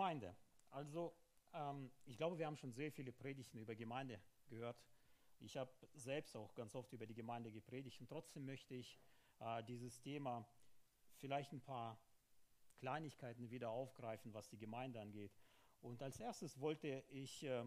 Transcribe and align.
Gemeinde. 0.00 0.34
Also, 0.70 1.14
ähm, 1.52 1.90
ich 2.06 2.16
glaube, 2.16 2.38
wir 2.38 2.46
haben 2.46 2.56
schon 2.56 2.72
sehr 2.72 2.90
viele 2.90 3.12
Predigten 3.12 3.58
über 3.58 3.74
Gemeinde 3.74 4.18
gehört. 4.46 4.82
Ich 5.40 5.58
habe 5.58 5.70
selbst 5.92 6.34
auch 6.36 6.54
ganz 6.54 6.74
oft 6.74 6.90
über 6.94 7.06
die 7.06 7.12
Gemeinde 7.12 7.52
gepredigt 7.52 8.00
und 8.00 8.08
trotzdem 8.08 8.46
möchte 8.46 8.74
ich 8.74 8.98
äh, 9.40 9.62
dieses 9.64 10.00
Thema 10.00 10.48
vielleicht 11.16 11.52
ein 11.52 11.60
paar 11.60 12.00
Kleinigkeiten 12.78 13.50
wieder 13.50 13.68
aufgreifen, 13.68 14.32
was 14.32 14.48
die 14.48 14.56
Gemeinde 14.56 15.02
angeht. 15.02 15.36
Und 15.82 16.02
als 16.02 16.18
erstes 16.18 16.58
wollte 16.58 17.04
ich 17.10 17.42
äh, 17.42 17.62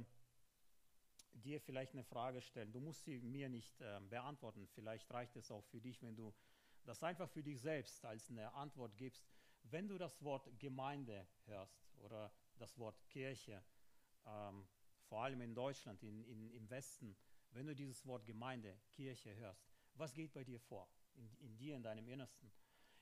dir 1.34 1.62
vielleicht 1.62 1.94
eine 1.94 2.04
Frage 2.04 2.42
stellen. 2.42 2.72
Du 2.72 2.80
musst 2.80 3.04
sie 3.04 3.20
mir 3.20 3.48
nicht 3.48 3.80
äh, 3.80 4.00
beantworten. 4.10 4.66
Vielleicht 4.74 5.12
reicht 5.12 5.36
es 5.36 5.52
auch 5.52 5.66
für 5.66 5.80
dich, 5.80 6.02
wenn 6.02 6.16
du 6.16 6.34
das 6.84 7.04
einfach 7.04 7.30
für 7.30 7.44
dich 7.44 7.62
selbst 7.62 8.04
als 8.04 8.32
eine 8.32 8.52
Antwort 8.56 8.98
gibst. 8.98 9.24
Wenn 9.66 9.88
du 9.88 10.00
das 10.00 10.20
Wort 10.24 10.50
Gemeinde 10.60 11.28
hörst 11.46 11.84
oder 12.04 12.32
das 12.58 12.78
Wort 12.78 12.96
Kirche, 13.08 13.64
ähm, 14.26 14.68
vor 15.04 15.23
allem 15.23 15.41
in 15.41 15.55
Deutschland, 15.55 16.02
in, 16.04 16.23
in, 16.26 16.50
im 16.52 16.70
Westen, 16.70 17.16
wenn 17.52 17.68
du 17.68 17.76
dieses 17.76 18.05
Wort 18.05 18.26
Gemeinde, 18.26 18.77
Kirche 18.91 19.36
hörst, 19.36 19.68
was 19.96 20.13
geht 20.13 20.34
bei 20.34 20.44
dir 20.44 20.60
vor, 20.60 20.90
in, 21.16 21.34
in 21.38 21.58
dir, 21.58 21.76
in 21.76 21.84
deinem 21.84 22.08
Innersten? 22.08 22.52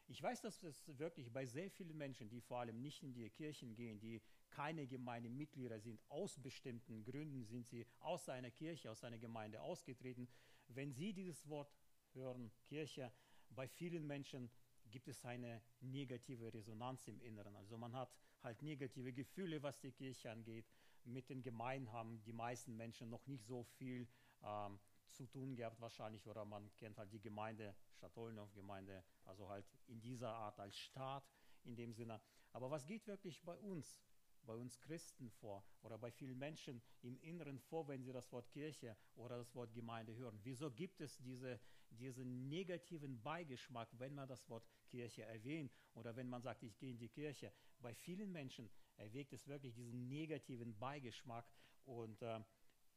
Ich 0.08 0.22
weiß, 0.22 0.41
dass 0.41 0.61
es 0.63 0.99
wirklich 0.99 1.31
bei 1.31 1.45
sehr 1.45 1.72
vielen 1.72 1.98
Menschen, 1.98 2.27
die 2.27 2.41
vor 2.41 2.59
allem 2.59 2.81
nicht 2.81 3.02
in 3.02 3.13
die 3.13 3.30
Kirchen 3.30 3.75
gehen, 3.75 3.99
die 3.99 4.22
keine 4.49 4.85
Gemeindemitglieder 4.85 5.80
sind, 5.80 6.02
aus 6.09 6.38
bestimmten 6.38 7.03
Gründen 7.05 7.45
sind 7.45 7.70
sie 7.70 7.86
aus 7.99 8.27
einer 8.27 8.52
Kirche, 8.52 8.91
aus 8.91 9.03
einer 9.05 9.17
Gemeinde 9.17 9.61
ausgetreten, 9.61 10.27
wenn 10.67 10.91
sie 10.91 11.13
dieses 11.13 11.47
Wort 11.47 11.73
hören, 12.13 12.52
Kirche, 12.66 13.11
bei 13.52 13.67
vielen 13.67 14.05
Menschen 14.05 14.49
gibt 14.91 15.08
es 15.08 15.23
eine 15.26 15.62
negative 15.80 16.54
Resonanz 16.54 17.08
im 17.08 17.20
Inneren. 17.22 17.55
Also 17.55 17.77
man 17.77 17.95
hat 17.95 18.13
halt 18.44 18.62
negative 18.62 19.14
Gefühle, 19.14 19.62
was 19.64 19.80
die 19.80 19.91
Kirche 19.91 20.31
angeht. 20.31 20.66
Mit 21.04 21.30
den 21.30 21.41
Gemeinden 21.41 21.91
haben 21.91 22.22
die 22.23 22.34
meisten 22.34 22.76
Menschen 22.77 23.09
noch 23.09 23.25
nicht 23.25 23.45
so 23.45 23.64
viel 23.64 24.08
ähm, 24.44 24.80
zu 25.08 25.25
tun 25.25 25.56
gehabt 25.56 25.80
wahrscheinlich 25.81 26.28
oder 26.28 26.45
man 26.45 26.73
kennt 26.75 26.98
halt 26.98 27.11
die 27.11 27.20
Gemeinde, 27.20 27.75
Stadt 27.94 28.16
Ollenhof 28.17 28.53
Gemeinde, 28.53 29.03
also 29.25 29.50
halt 29.50 29.66
in 29.88 30.00
dieser 30.00 30.30
Art 30.30 30.59
als 30.59 30.78
Staat 30.78 31.23
in 31.64 31.76
dem 31.76 31.94
Sinne. 31.94 32.22
Aber 32.53 32.70
was 32.70 32.86
geht 32.86 33.08
wirklich 33.08 33.42
bei 33.44 33.58
uns 33.58 34.02
bei 34.45 34.55
uns 34.55 34.80
Christen 34.80 35.30
vor 35.30 35.64
oder 35.81 35.98
bei 35.98 36.11
vielen 36.11 36.38
Menschen 36.38 36.81
im 37.02 37.20
Inneren 37.20 37.59
vor, 37.59 37.88
wenn 37.88 38.03
sie 38.03 38.11
das 38.11 38.31
Wort 38.31 38.50
Kirche 38.50 38.95
oder 39.16 39.38
das 39.38 39.53
Wort 39.55 39.73
Gemeinde 39.73 40.16
hören? 40.16 40.39
Wieso 40.44 40.72
gibt 40.72 41.02
es 41.02 41.17
diese, 41.20 41.59
diesen 41.89 42.50
negativen 42.50 43.22
Beigeschmack, 43.22 43.89
wenn 44.00 44.16
man 44.16 44.28
das 44.28 44.48
Wort 44.50 44.67
Kirche 44.92 45.23
erwähnt 45.23 45.72
oder 45.94 46.16
wenn 46.16 46.30
man 46.30 46.42
sagt, 46.42 46.64
ich 46.64 46.78
gehe 46.78 46.92
in 46.92 47.00
die 47.00 47.09
Kirche? 47.09 47.52
Bei 47.80 47.94
vielen 47.94 48.31
Menschen 48.31 48.70
erwägt 48.98 49.33
es 49.33 49.48
wirklich 49.48 49.73
diesen 49.73 50.08
negativen 50.08 50.78
Beigeschmack 50.78 51.45
und 51.86 52.22
äh, 52.22 52.39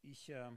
ich. 0.02 0.28
Äh, 0.28 0.50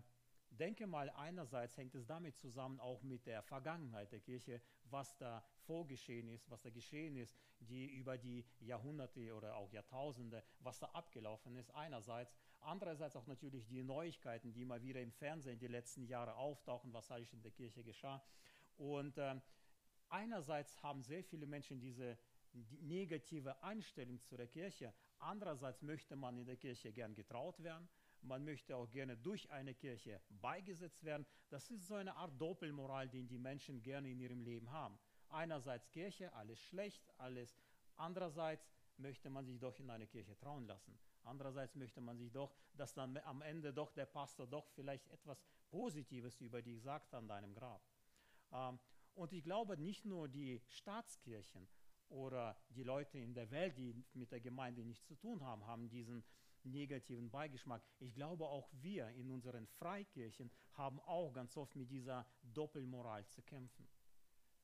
denke 0.52 0.88
mal, 0.88 1.10
einerseits 1.12 1.78
hängt 1.78 1.96
es 1.96 2.06
damit 2.06 2.38
zusammen, 2.38 2.80
auch 2.80 3.02
mit 3.04 3.26
der 3.26 3.42
Vergangenheit 3.44 4.12
der 4.12 4.20
Kirche, 4.20 4.62
was 4.86 5.18
da 5.18 5.44
vorgeschehen 5.66 6.30
ist, 6.30 6.50
was 6.50 6.62
da 6.62 6.70
geschehen 6.70 7.16
ist, 7.16 7.36
die 7.60 7.88
über 7.88 8.18
die 8.18 8.46
Jahrhunderte 8.60 9.34
oder 9.36 9.56
auch 9.56 9.72
Jahrtausende, 9.72 10.44
was 10.60 10.80
da 10.80 10.88
abgelaufen 10.88 11.56
ist, 11.56 11.74
einerseits. 11.76 12.36
Andererseits 12.60 13.16
auch 13.16 13.28
natürlich 13.28 13.68
die 13.68 13.84
Neuigkeiten, 13.84 14.54
die 14.54 14.62
immer 14.62 14.82
wieder 14.82 15.02
im 15.02 15.12
Fernsehen 15.12 15.60
die 15.60 15.68
letzten 15.68 16.06
Jahre 16.06 16.36
auftauchen, 16.36 16.94
was 16.94 17.12
eigentlich 17.12 17.34
in 17.34 17.42
der 17.42 17.52
Kirche 17.52 17.84
geschah. 17.84 18.24
Und 18.78 19.18
äh, 19.18 19.36
einerseits 20.10 20.82
haben 20.84 21.04
sehr 21.04 21.24
viele 21.24 21.46
Menschen 21.46 21.80
diese 21.80 22.18
die 22.54 22.82
negative 22.82 23.62
Einstellung 23.62 24.20
zu 24.24 24.36
der 24.36 24.48
Kirche. 24.48 24.92
Andererseits 25.20 25.84
möchte 25.84 26.16
man 26.16 26.38
in 26.38 26.46
der 26.46 26.56
Kirche 26.56 26.92
gern 26.92 27.14
getraut 27.14 27.62
werden 27.62 27.88
man 28.22 28.44
möchte 28.44 28.76
auch 28.76 28.90
gerne 28.90 29.18
durch 29.18 29.50
eine 29.52 29.74
Kirche 29.74 30.22
beigesetzt 30.42 31.04
werden. 31.04 31.26
Das 31.50 31.70
ist 31.70 31.88
so 31.88 31.96
eine 31.96 32.16
Art 32.16 32.40
Doppelmoral, 32.40 33.08
die 33.10 33.26
die 33.26 33.38
Menschen 33.38 33.82
gerne 33.82 34.10
in 34.10 34.20
ihrem 34.20 34.42
Leben 34.42 34.72
haben. 34.72 35.00
Einerseits 35.30 35.90
Kirche, 35.90 36.34
alles 36.34 36.60
schlecht, 36.60 37.04
alles. 37.18 37.58
Andererseits 37.96 38.70
möchte 38.98 39.30
man 39.30 39.46
sich 39.46 39.60
doch 39.60 39.78
in 39.80 39.90
eine 39.90 40.08
Kirche 40.08 40.38
trauen 40.38 40.66
lassen. 40.66 40.98
Andererseits 41.24 41.76
möchte 41.76 42.00
man 42.00 42.18
sich 42.18 42.32
doch, 42.32 42.56
dass 42.74 42.94
dann 42.94 43.18
am 43.18 43.42
Ende 43.42 43.74
doch 43.74 43.92
der 43.92 44.06
Pastor 44.06 44.48
doch 44.48 44.68
vielleicht 44.70 45.08
etwas 45.10 45.44
Positives 45.70 46.40
über 46.40 46.62
dich 46.62 46.82
sagt 46.82 47.14
an 47.14 47.28
deinem 47.28 47.54
Grab. 47.54 47.82
Ähm, 48.54 48.80
und 49.18 49.34
ich 49.34 49.44
glaube, 49.44 49.78
nicht 49.78 50.06
nur 50.06 50.28
die 50.28 50.62
Staatskirchen 50.68 51.68
oder 52.10 52.56
die 52.70 52.84
Leute 52.84 53.18
in 53.18 53.34
der 53.34 53.50
Welt, 53.52 53.78
die 53.78 53.96
mit 54.14 54.32
der 54.32 54.40
Gemeinde 54.40 54.86
nichts 54.86 55.06
zu 55.08 55.16
tun 55.16 55.44
haben, 55.44 55.66
haben 55.66 55.90
diesen 55.90 56.24
negativen 56.64 57.30
Beigeschmack. 57.30 57.82
Ich 58.00 58.14
glaube, 58.14 58.46
auch 58.46 58.70
wir 58.74 59.10
in 59.10 59.32
unseren 59.32 59.68
Freikirchen 59.68 60.52
haben 60.74 61.00
auch 61.02 61.34
ganz 61.34 61.58
oft 61.58 61.76
mit 61.76 61.90
dieser 61.90 62.26
Doppelmoral 62.44 63.26
zu 63.28 63.42
kämpfen. 63.42 63.88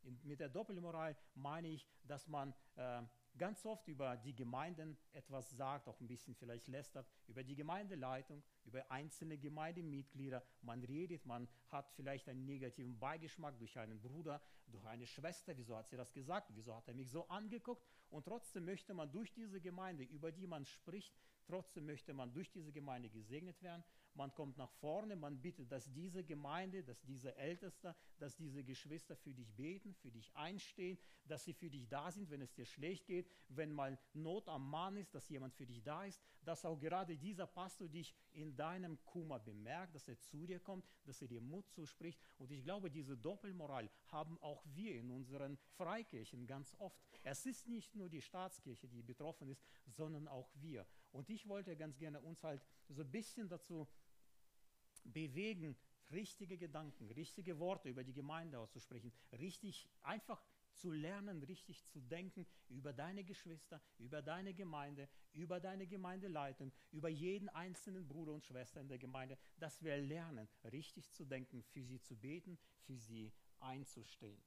In, 0.03 0.19
mit 0.23 0.39
der 0.39 0.49
Doppelmoral 0.49 1.17
meine 1.33 1.69
ich, 1.69 1.87
dass 2.03 2.27
man 2.27 2.53
äh, 2.75 3.01
ganz 3.37 3.65
oft 3.65 3.87
über 3.87 4.17
die 4.17 4.35
Gemeinden 4.35 4.97
etwas 5.11 5.49
sagt, 5.51 5.87
auch 5.87 5.99
ein 5.99 6.07
bisschen 6.07 6.35
vielleicht 6.35 6.67
lästert, 6.67 7.07
über 7.27 7.43
die 7.43 7.55
Gemeindeleitung, 7.55 8.43
über 8.65 8.89
einzelne 8.91 9.37
Gemeindemitglieder. 9.37 10.43
Man 10.61 10.83
redet, 10.83 11.25
man 11.25 11.47
hat 11.69 11.91
vielleicht 11.91 12.29
einen 12.29 12.45
negativen 12.45 12.99
Beigeschmack 12.99 13.57
durch 13.57 13.77
einen 13.77 13.99
Bruder, 14.01 14.41
durch 14.67 14.85
eine 14.85 15.07
Schwester. 15.07 15.57
Wieso 15.57 15.75
hat 15.75 15.89
sie 15.89 15.97
das 15.97 16.13
gesagt? 16.13 16.51
Wieso 16.53 16.75
hat 16.75 16.87
er 16.87 16.93
mich 16.93 17.09
so 17.09 17.27
angeguckt? 17.27 17.85
Und 18.09 18.25
trotzdem 18.25 18.65
möchte 18.65 18.93
man 18.93 19.11
durch 19.11 19.33
diese 19.33 19.59
Gemeinde, 19.59 20.03
über 20.03 20.31
die 20.31 20.47
man 20.47 20.65
spricht, 20.65 21.15
trotzdem 21.45 21.85
möchte 21.85 22.13
man 22.13 22.31
durch 22.33 22.51
diese 22.51 22.71
Gemeinde 22.71 23.09
gesegnet 23.09 23.61
werden. 23.63 23.83
Man 24.15 24.33
kommt 24.33 24.57
nach 24.57 24.71
vorne, 24.73 25.15
man 25.15 25.41
bittet, 25.41 25.71
dass 25.71 25.91
diese 25.91 26.23
Gemeinde, 26.23 26.83
dass 26.83 27.01
diese 27.03 27.35
Älteste, 27.35 27.95
dass 28.19 28.35
diese 28.35 28.63
Geschwister 28.63 29.15
für 29.15 29.33
dich 29.33 29.51
beten, 29.55 29.93
für 29.95 30.11
dich 30.11 30.35
einstehen, 30.35 30.97
dass 31.25 31.43
sie 31.43 31.53
für 31.53 31.69
dich 31.69 31.87
da 31.87 32.11
sind, 32.11 32.29
wenn 32.29 32.41
es 32.41 32.53
dir 32.53 32.65
schlecht 32.65 33.07
geht, 33.07 33.29
wenn 33.47 33.71
mal 33.71 33.97
Not 34.13 34.47
am 34.49 34.69
Mann 34.69 34.97
ist, 34.97 35.15
dass 35.15 35.29
jemand 35.29 35.53
für 35.55 35.65
dich 35.65 35.81
da 35.83 36.05
ist, 36.05 36.21
dass 36.43 36.65
auch 36.65 36.79
gerade 36.79 37.17
dieser 37.17 37.47
Pastor 37.47 37.87
dich 37.87 38.13
in 38.33 38.55
deinem 38.55 39.03
Kummer 39.05 39.39
bemerkt, 39.39 39.95
dass 39.95 40.07
er 40.07 40.19
zu 40.19 40.45
dir 40.45 40.59
kommt, 40.59 40.85
dass 41.05 41.21
er 41.21 41.27
dir 41.27 41.41
Mut 41.41 41.69
zuspricht. 41.69 42.19
Und 42.37 42.51
ich 42.51 42.63
glaube, 42.63 42.91
diese 42.91 43.17
Doppelmoral 43.17 43.89
haben 44.07 44.37
auch 44.41 44.63
wir 44.65 44.95
in 44.95 45.09
unseren 45.09 45.57
Freikirchen 45.77 46.45
ganz 46.45 46.75
oft. 46.79 46.99
Es 47.23 47.45
ist 47.45 47.67
nicht 47.67 47.95
nur 47.95 48.09
die 48.09 48.21
Staatskirche, 48.21 48.87
die 48.87 49.01
betroffen 49.01 49.49
ist, 49.49 49.63
sondern 49.87 50.27
auch 50.27 50.49
wir. 50.55 50.85
Und 51.11 51.29
ich 51.29 51.47
wollte 51.47 51.75
ganz 51.75 51.97
gerne 51.97 52.19
uns 52.21 52.43
halt 52.43 52.61
so 52.89 53.01
ein 53.01 53.11
bisschen 53.11 53.47
dazu 53.47 53.87
bewegen, 55.03 55.75
richtige 56.11 56.57
Gedanken, 56.57 57.09
richtige 57.11 57.59
Worte 57.59 57.89
über 57.89 58.03
die 58.03 58.13
Gemeinde 58.13 58.59
auszusprechen, 58.59 59.11
richtig 59.39 59.87
einfach 60.01 60.43
zu 60.73 60.91
lernen, 60.91 61.43
richtig 61.43 61.85
zu 61.85 62.01
denken 62.01 62.45
über 62.69 62.93
deine 62.93 63.23
Geschwister, 63.23 63.81
über 63.99 64.21
deine 64.21 64.53
Gemeinde, 64.53 65.07
über 65.33 65.59
deine 65.59 65.87
Gemeindeleitung, 65.87 66.71
über 66.91 67.09
jeden 67.09 67.49
einzelnen 67.49 68.07
Bruder 68.07 68.33
und 68.33 68.43
Schwester 68.43 68.81
in 68.81 68.87
der 68.87 68.97
Gemeinde, 68.97 69.37
dass 69.57 69.83
wir 69.83 69.97
lernen, 69.97 70.47
richtig 70.71 71.11
zu 71.11 71.25
denken, 71.25 71.63
für 71.63 71.83
sie 71.83 71.99
zu 71.99 72.15
beten, 72.15 72.57
für 72.81 72.97
sie 72.97 73.31
einzustehen. 73.59 74.41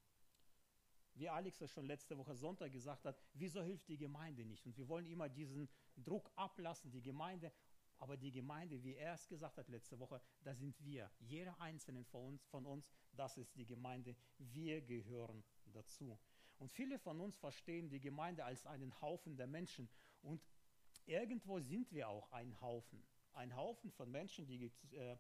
Wie 1.15 1.31
Alex 1.31 1.63
es 1.63 1.71
schon 1.71 1.87
letzte 1.87 2.19
Woche 2.19 2.35
Sonntag 2.35 2.73
gesagt 2.73 3.07
hat, 3.07 3.19
wieso 3.33 3.63
hilft 3.63 3.89
die 3.89 3.97
Gemeinde 3.97 4.45
nicht? 4.45 4.67
Und 4.67 4.77
wir 4.77 4.87
wollen 4.87 5.07
immer 5.07 5.31
diesen 5.31 5.67
Druck 5.97 6.31
ablassen, 6.37 6.91
die 6.91 7.01
Gemeinde 7.01 7.51
aber 7.99 8.17
die 8.17 8.31
Gemeinde, 8.31 8.83
wie 8.83 8.95
er 8.95 9.15
es 9.15 9.27
gesagt 9.27 9.57
hat 9.57 9.69
letzte 9.69 9.99
Woche, 9.99 10.21
da 10.43 10.55
sind 10.55 10.83
wir. 10.85 11.11
Jeder 11.19 11.59
einzelne 11.61 12.05
von 12.05 12.27
uns, 12.27 12.45
von 12.47 12.67
uns, 12.67 12.91
das 13.13 13.39
ist 13.39 13.57
die 13.57 13.67
Gemeinde. 13.67 14.17
Wir 14.39 14.83
gehören 14.83 15.43
dazu. 15.65 16.19
Und 16.59 16.71
viele 16.71 16.99
von 16.99 17.21
uns 17.21 17.37
verstehen 17.37 17.89
die 17.89 18.01
Gemeinde 18.01 18.45
als 18.45 18.67
einen 18.67 18.99
Haufen 19.01 19.37
der 19.37 19.47
Menschen. 19.47 19.89
Und 20.23 20.43
irgendwo 21.07 21.59
sind 21.61 21.93
wir 21.93 22.09
auch 22.09 22.31
ein 22.33 22.61
Haufen. 22.61 23.03
Ein 23.33 23.55
Haufen 23.55 23.91
von 23.91 24.11
Menschen, 24.11 24.47
die 24.47 24.73
äh, 24.93 25.17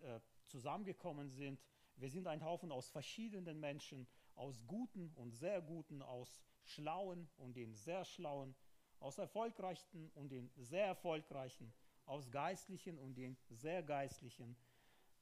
äh, 0.00 0.20
zusammengekommen 0.46 1.30
sind. 1.30 1.60
Wir 1.96 2.10
sind 2.10 2.26
ein 2.26 2.44
Haufen 2.44 2.72
aus 2.72 2.88
verschiedenen 2.88 3.60
Menschen, 3.60 4.08
aus 4.34 4.64
guten 4.66 5.12
und 5.14 5.32
sehr 5.32 5.60
guten, 5.60 6.02
aus 6.02 6.42
schlauen 6.64 7.28
und 7.36 7.54
den 7.56 7.74
sehr 7.74 8.04
schlauen, 8.04 8.54
aus 8.98 9.18
erfolgreichen 9.18 10.10
und 10.14 10.30
den 10.30 10.50
sehr 10.56 10.86
erfolgreichen 10.86 11.72
aus 12.06 12.30
Geistlichen 12.30 12.98
und 12.98 13.14
den 13.14 13.36
sehr 13.50 13.82
Geistlichen. 13.82 14.56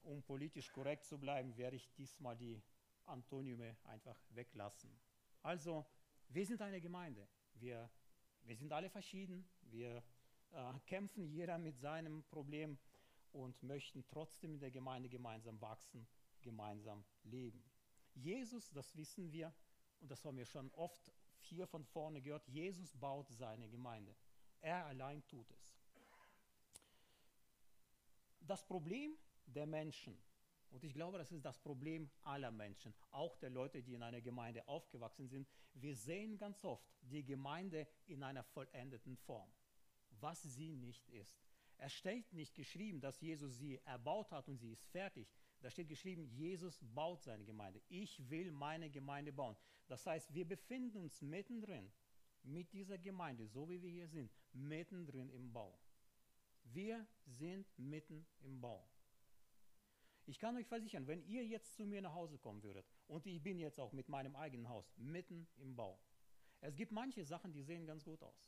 Um 0.03 0.23
politisch 0.23 0.71
korrekt 0.73 1.05
zu 1.05 1.19
bleiben, 1.19 1.57
werde 1.57 1.77
ich 1.77 1.93
diesmal 1.95 2.37
die 2.37 2.63
Antonyme 3.05 3.77
einfach 3.85 4.19
weglassen. 4.31 4.91
Also, 5.43 5.85
wir 6.29 6.47
sind 6.47 6.63
eine 6.63 6.81
Gemeinde. 6.81 7.29
Wir, 7.55 7.91
wir 8.45 8.57
sind 8.57 8.73
alle 8.73 8.89
verschieden. 8.89 9.47
Wir 9.63 10.03
äh, 10.53 10.73
kämpfen 10.87 11.27
jeder 11.27 11.59
mit 11.59 11.79
seinem 11.79 12.23
Problem 12.25 12.79
und 13.33 13.63
möchten 13.63 14.07
trotzdem 14.07 14.55
in 14.55 14.61
der 14.61 14.71
Gemeinde 14.71 15.09
gemeinsam 15.09 15.61
wachsen, 15.61 16.07
gemeinsam 16.41 17.05
leben. 17.25 17.63
Jesus, 18.15 18.71
das 18.71 18.97
wissen 18.97 19.31
wir 19.33 19.53
und 20.01 20.11
das 20.11 20.25
haben 20.25 20.37
wir 20.37 20.47
schon 20.47 20.71
oft 20.73 21.13
hier 21.41 21.67
von 21.67 21.85
vorne 21.85 22.21
gehört, 22.21 22.47
Jesus 22.49 22.93
baut 22.95 23.31
seine 23.31 23.69
Gemeinde. 23.69 24.15
Er 24.61 24.87
allein 24.87 25.27
tut 25.27 25.51
es. 25.51 25.80
Das 28.51 28.67
Problem 28.67 29.17
der 29.47 29.65
Menschen, 29.65 30.21
und 30.71 30.83
ich 30.83 30.93
glaube, 30.93 31.19
das 31.19 31.31
ist 31.31 31.45
das 31.45 31.61
Problem 31.61 32.11
aller 32.25 32.51
Menschen, 32.51 32.93
auch 33.13 33.37
der 33.37 33.51
Leute, 33.51 33.81
die 33.81 33.95
in 33.95 34.03
einer 34.03 34.21
Gemeinde 34.21 34.67
aufgewachsen 34.67 35.29
sind, 35.29 35.49
wir 35.75 35.95
sehen 35.95 36.37
ganz 36.37 36.65
oft 36.65 36.85
die 37.01 37.25
Gemeinde 37.25 37.87
in 38.07 38.25
einer 38.25 38.43
vollendeten 38.43 39.17
Form, 39.19 39.49
was 40.19 40.43
sie 40.43 40.75
nicht 40.75 41.09
ist. 41.11 41.41
Es 41.77 41.93
steht 41.93 42.33
nicht 42.33 42.57
geschrieben, 42.57 43.01
dass 43.01 43.21
Jesus 43.21 43.57
sie 43.57 43.79
erbaut 43.85 44.33
hat 44.33 44.49
und 44.49 44.59
sie 44.59 44.73
ist 44.73 44.85
fertig. 44.87 45.29
Da 45.61 45.71
steht 45.71 45.87
geschrieben, 45.87 46.27
Jesus 46.27 46.81
baut 46.83 47.23
seine 47.23 47.45
Gemeinde. 47.45 47.81
Ich 47.89 48.29
will 48.31 48.51
meine 48.51 48.91
Gemeinde 48.91 49.33
bauen. 49.33 49.57
Das 49.87 50.05
heißt, 50.07 50.35
wir 50.35 50.45
befinden 50.45 50.97
uns 51.03 51.23
mittendrin 51.23 51.93
mit 52.43 52.73
dieser 52.73 52.99
Gemeinde, 52.99 53.47
so 53.47 53.69
wie 53.69 53.81
wir 53.81 53.91
hier 53.91 54.09
sind, 54.09 54.33
mittendrin 54.53 55.31
im 55.31 55.53
Bau. 55.53 55.79
Wir 56.73 57.05
sind 57.27 57.67
mitten 57.79 58.27
im 58.43 58.61
Bau. 58.61 58.89
Ich 60.27 60.39
kann 60.39 60.57
euch 60.57 60.67
versichern, 60.67 61.07
wenn 61.09 61.27
ihr 61.27 61.45
jetzt 61.45 61.75
zu 61.75 61.85
mir 61.85 62.01
nach 62.01 62.15
Hause 62.15 62.39
kommen 62.39 62.63
würdet, 62.63 62.87
und 63.09 63.27
ich 63.27 63.43
bin 63.43 63.59
jetzt 63.59 63.81
auch 63.81 63.93
mit 63.93 64.09
meinem 64.09 64.37
eigenen 64.37 64.69
Haus 64.69 64.93
mitten 64.97 65.49
im 65.57 65.75
Bau, 65.75 66.01
es 66.61 66.77
gibt 66.77 66.93
manche 66.93 67.25
Sachen, 67.25 67.53
die 67.53 67.63
sehen 67.63 67.87
ganz 67.87 68.05
gut 68.05 68.23
aus. 68.23 68.47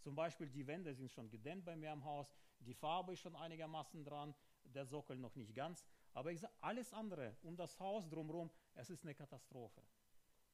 Zum 0.00 0.14
Beispiel 0.14 0.48
die 0.48 0.66
Wände 0.66 0.94
sind 0.94 1.10
schon 1.10 1.28
gedämmt 1.30 1.64
bei 1.64 1.74
mir 1.74 1.90
am 1.90 2.04
Haus, 2.04 2.32
die 2.60 2.74
Farbe 2.74 3.14
ist 3.14 3.20
schon 3.20 3.34
einigermaßen 3.34 4.04
dran, 4.04 4.34
der 4.62 4.86
Sockel 4.86 5.18
noch 5.18 5.34
nicht 5.34 5.54
ganz. 5.54 5.84
Aber 6.12 6.30
ich 6.30 6.40
sage, 6.40 6.52
alles 6.60 6.92
andere 6.92 7.36
um 7.42 7.56
das 7.56 7.78
Haus 7.80 8.08
drumherum, 8.08 8.50
es 8.74 8.90
ist 8.90 9.02
eine 9.02 9.14
Katastrophe. 9.14 9.82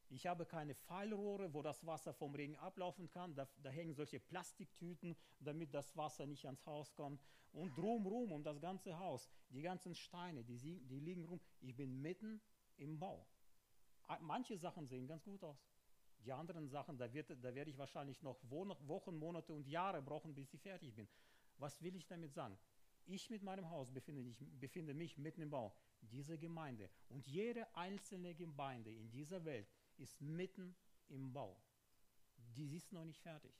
Ich 0.08 0.26
habe 0.26 0.46
keine 0.46 0.74
Fallrohre, 0.74 1.52
wo 1.52 1.62
das 1.62 1.84
Wasser 1.86 2.12
vom 2.12 2.34
Regen 2.34 2.56
ablaufen 2.56 3.10
kann. 3.10 3.34
Da, 3.34 3.48
da, 3.62 3.70
hängen 3.70 3.94
solche 3.94 4.20
Plastiktüten, 4.20 5.16
damit 5.40 5.74
das 5.74 5.96
Wasser 5.96 6.26
nicht 6.26 6.44
ans 6.44 6.64
Haus 6.66 6.94
kommt. 6.94 7.22
Und 7.52 7.76
drumherum, 7.76 8.32
um 8.32 8.42
das 8.42 8.60
ganze 8.60 8.98
Haus, 8.98 9.28
die 9.48 9.62
ganzen 9.62 9.94
Steine, 9.94 10.44
die, 10.44 10.58
die 10.58 11.00
liegen 11.00 11.24
rum. 11.24 11.40
Ich 11.60 11.74
bin 11.74 12.00
mitten 12.02 12.40
im 12.76 12.98
Bau. 12.98 13.26
Manche 14.20 14.58
Sachen 14.58 14.86
sehen 14.86 15.06
ganz 15.06 15.24
gut 15.24 15.42
aus. 15.42 15.64
Die 16.24 16.32
anderen 16.32 16.68
Sachen, 16.68 16.96
da, 16.96 17.12
wird, 17.12 17.30
da 17.30 17.54
werde 17.54 17.70
ich 17.70 17.78
wahrscheinlich 17.78 18.22
noch 18.22 18.38
Wochen, 18.50 19.16
Monate 19.16 19.52
und 19.52 19.66
Jahre 19.66 20.00
brauchen, 20.02 20.34
bis 20.34 20.52
ich 20.54 20.62
fertig 20.62 20.94
bin. 20.94 21.08
Was 21.58 21.82
will 21.82 21.94
ich 21.96 22.06
damit 22.06 22.32
sagen? 22.32 22.58
Ich 23.06 23.28
mit 23.28 23.42
meinem 23.42 23.68
Haus 23.68 23.92
befinde, 23.92 24.22
ich, 24.22 24.38
befinde 24.58 24.94
mich 24.94 25.18
mitten 25.18 25.42
im 25.42 25.50
Bau. 25.50 25.74
Diese 26.00 26.38
Gemeinde 26.38 26.90
und 27.08 27.26
jede 27.26 27.74
einzelne 27.76 28.34
Gemeinde 28.34 28.90
in 28.90 29.10
dieser 29.10 29.44
Welt 29.44 29.70
ist 29.98 30.20
mitten 30.20 30.74
im 31.08 31.32
Bau. 31.32 31.56
Die 32.56 32.76
ist 32.76 32.92
noch 32.92 33.04
nicht 33.04 33.20
fertig. 33.20 33.54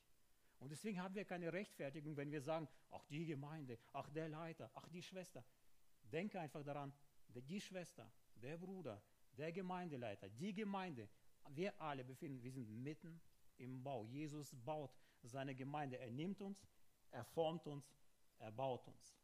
Und 0.58 0.70
deswegen 0.70 1.00
haben 1.00 1.14
wir 1.14 1.24
keine 1.24 1.52
Rechtfertigung, 1.52 2.16
wenn 2.16 2.30
wir 2.30 2.40
sagen, 2.40 2.68
ach 2.90 3.04
die 3.06 3.26
Gemeinde, 3.26 3.78
ach 3.92 4.08
der 4.10 4.28
Leiter, 4.28 4.70
ach 4.74 4.88
die 4.88 5.02
Schwester. 5.02 5.44
Denke 6.02 6.40
einfach 6.40 6.62
daran, 6.62 6.92
die 7.28 7.60
Schwester, 7.60 8.10
der 8.36 8.56
Bruder, 8.56 9.02
der 9.36 9.52
Gemeindeleiter, 9.52 10.28
die 10.28 10.54
Gemeinde, 10.54 11.08
wir 11.50 11.78
alle 11.80 12.04
befinden, 12.04 12.42
wir 12.42 12.52
sind 12.52 12.82
mitten 12.82 13.20
im 13.58 13.82
Bau. 13.82 14.04
Jesus 14.04 14.54
baut 14.64 14.96
seine 15.22 15.54
Gemeinde. 15.54 15.98
Er 15.98 16.10
nimmt 16.10 16.40
uns, 16.40 16.66
er 17.10 17.24
formt 17.24 17.66
uns, 17.66 17.94
er 18.38 18.52
baut 18.52 18.86
uns. 18.86 19.16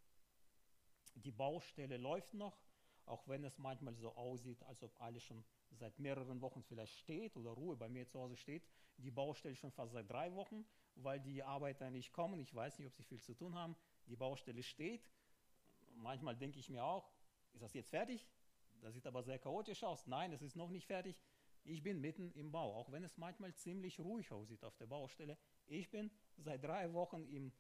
Die 1.14 1.32
Baustelle 1.32 1.96
läuft 1.96 2.34
noch, 2.34 2.60
auch 3.06 3.26
wenn 3.28 3.44
es 3.44 3.58
manchmal 3.58 3.94
so 3.94 4.14
aussieht, 4.14 4.62
als 4.64 4.82
ob 4.82 5.00
alles 5.00 5.22
schon 5.22 5.44
seit 5.70 5.98
mehreren 5.98 6.40
Wochen 6.40 6.62
vielleicht 6.62 6.98
steht 6.98 7.36
oder 7.36 7.50
Ruhe 7.50 7.76
bei 7.76 7.88
mir 7.88 8.06
zu 8.06 8.18
Hause 8.18 8.36
steht. 8.36 8.66
Die 8.96 9.10
Baustelle 9.10 9.54
schon 9.54 9.70
fast 9.70 9.92
seit 9.92 10.10
drei 10.10 10.34
Wochen, 10.34 10.66
weil 10.96 11.20
die 11.20 11.42
Arbeiter 11.42 11.90
nicht 11.90 12.12
kommen. 12.12 12.40
Ich 12.40 12.54
weiß 12.54 12.78
nicht, 12.78 12.88
ob 12.88 12.94
sie 12.94 13.04
viel 13.04 13.20
zu 13.20 13.34
tun 13.34 13.54
haben. 13.54 13.76
Die 14.06 14.16
Baustelle 14.16 14.62
steht. 14.62 15.08
Manchmal 15.94 16.36
denke 16.36 16.58
ich 16.58 16.68
mir 16.68 16.84
auch, 16.84 17.10
ist 17.52 17.62
das 17.62 17.74
jetzt 17.74 17.90
fertig? 17.90 18.28
Das 18.80 18.94
sieht 18.94 19.06
aber 19.06 19.22
sehr 19.22 19.38
chaotisch 19.38 19.84
aus. 19.84 20.06
Nein, 20.06 20.32
es 20.32 20.42
ist 20.42 20.56
noch 20.56 20.70
nicht 20.70 20.86
fertig. 20.86 21.20
Ich 21.64 21.82
bin 21.82 22.00
mitten 22.00 22.32
im 22.32 22.50
Bau, 22.50 22.74
auch 22.74 22.90
wenn 22.90 23.04
es 23.04 23.18
manchmal 23.18 23.54
ziemlich 23.54 24.00
ruhig 24.00 24.32
aussieht 24.32 24.64
auf 24.64 24.76
der 24.76 24.86
Baustelle. 24.86 25.36
Ich 25.66 25.90
bin 25.90 26.10
seit 26.38 26.64
drei 26.64 26.92
Wochen 26.94 27.26
im, 27.26 27.52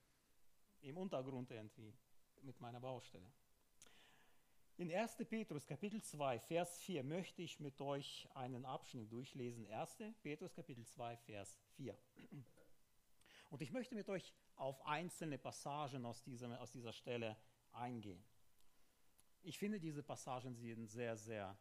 im 0.80 0.96
Untergrund 0.96 1.50
irgendwie 1.50 1.94
mit 2.42 2.58
meiner 2.60 2.80
Baustelle. 2.80 3.30
In 4.80 4.90
1. 4.90 5.16
Petrus 5.28 5.66
Kapitel 5.66 6.00
2, 6.00 6.38
Vers 6.38 6.78
4 6.78 7.04
möchte 7.04 7.42
ich 7.42 7.60
mit 7.60 7.82
euch 7.82 8.26
einen 8.32 8.64
Abschnitt 8.64 9.12
durchlesen. 9.12 9.66
1. 9.66 9.98
Petrus 10.22 10.54
Kapitel 10.54 10.86
2, 10.86 11.18
Vers 11.18 11.60
4. 11.76 11.94
Und 13.50 13.60
ich 13.60 13.72
möchte 13.72 13.94
mit 13.94 14.08
euch 14.08 14.32
auf 14.56 14.80
einzelne 14.86 15.36
Passagen 15.36 16.06
aus, 16.06 16.22
diesem, 16.22 16.52
aus 16.52 16.70
dieser 16.70 16.94
Stelle 16.94 17.36
eingehen. 17.72 18.24
Ich 19.42 19.58
finde, 19.58 19.78
diese 19.78 20.02
Passagen 20.02 20.54
sind 20.54 20.86
sehr, 20.86 21.14
sehr 21.14 21.58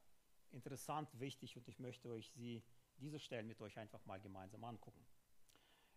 interessant, 0.52 1.10
wichtig 1.20 1.58
und 1.58 1.68
ich 1.68 1.78
möchte 1.78 2.08
euch 2.08 2.32
sie, 2.32 2.64
diese 3.00 3.20
Stellen 3.20 3.48
mit 3.48 3.60
euch 3.60 3.78
einfach 3.78 4.06
mal 4.06 4.22
gemeinsam 4.22 4.64
angucken. 4.64 5.06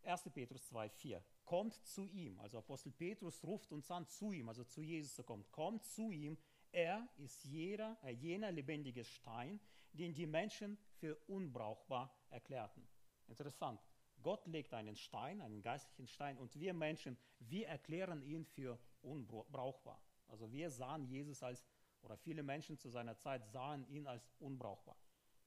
1. 0.02 0.28
Petrus 0.30 0.66
2, 0.66 0.88
4. 0.88 1.24
Kommt 1.44 1.74
zu 1.86 2.08
ihm. 2.08 2.40
Also 2.40 2.58
Apostel 2.58 2.90
Petrus 2.90 3.44
ruft 3.44 3.70
uns 3.70 3.88
an, 3.92 4.08
zu 4.08 4.32
ihm, 4.32 4.48
also 4.48 4.64
zu 4.64 4.82
Jesus 4.82 5.14
zu 5.14 5.22
kommen. 5.22 5.44
Kommt 5.52 5.84
zu 5.84 6.10
ihm, 6.10 6.36
er 6.72 7.06
ist 7.18 7.44
jeder, 7.44 7.98
äh, 8.02 8.10
jener 8.10 8.50
lebendige 8.50 9.04
Stein, 9.04 9.60
den 9.92 10.14
die 10.14 10.26
Menschen 10.26 10.78
für 10.98 11.16
unbrauchbar 11.26 12.14
erklärten. 12.30 12.86
Interessant. 13.28 13.80
Gott 14.22 14.46
legt 14.46 14.72
einen 14.72 14.96
Stein, 14.96 15.40
einen 15.40 15.62
geistlichen 15.62 16.06
Stein, 16.06 16.38
und 16.38 16.58
wir 16.58 16.72
Menschen, 16.72 17.16
wir 17.40 17.66
erklären 17.68 18.22
ihn 18.22 18.44
für 18.44 18.78
unbrauchbar. 19.02 20.00
Also 20.28 20.50
wir 20.52 20.70
sahen 20.70 21.04
Jesus 21.06 21.42
als, 21.42 21.66
oder 22.02 22.16
viele 22.16 22.42
Menschen 22.42 22.78
zu 22.78 22.88
seiner 22.88 23.16
Zeit 23.16 23.44
sahen 23.46 23.84
ihn 23.88 24.06
als 24.06 24.30
unbrauchbar. 24.38 24.96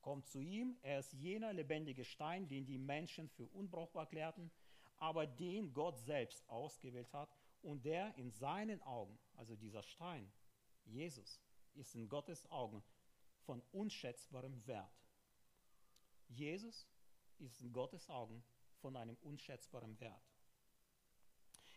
Kommt 0.01 0.27
zu 0.27 0.39
ihm, 0.39 0.77
er 0.81 0.99
ist 0.99 1.13
jener 1.13 1.53
lebendige 1.53 2.03
Stein, 2.03 2.47
den 2.47 2.65
die 2.65 2.77
Menschen 2.77 3.29
für 3.29 3.47
unbrauchbar 3.47 4.03
erklärten, 4.03 4.51
aber 4.97 5.25
den 5.25 5.73
Gott 5.73 5.97
selbst 5.97 6.47
ausgewählt 6.47 7.11
hat 7.13 7.29
und 7.61 7.85
der 7.85 8.15
in 8.17 8.29
seinen 8.29 8.81
Augen, 8.83 9.17
also 9.35 9.55
dieser 9.55 9.81
Stein, 9.81 10.31
Jesus 10.85 11.39
ist 11.73 11.95
in 11.95 12.07
Gottes 12.07 12.49
Augen 12.51 12.83
von 13.45 13.61
unschätzbarem 13.71 14.65
Wert. 14.65 14.91
Jesus 16.29 16.87
ist 17.39 17.61
in 17.61 17.71
Gottes 17.71 18.09
Augen 18.09 18.43
von 18.77 18.95
einem 18.95 19.17
unschätzbaren 19.21 19.99
Wert. 19.99 20.23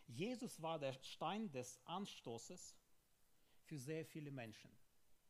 Jesus 0.07 0.61
war 0.61 0.79
der 0.79 0.93
Stein 1.03 1.51
des 1.51 1.79
Anstoßes 1.85 2.75
für 3.65 3.77
sehr 3.77 4.05
viele 4.05 4.31
Menschen. 4.31 4.71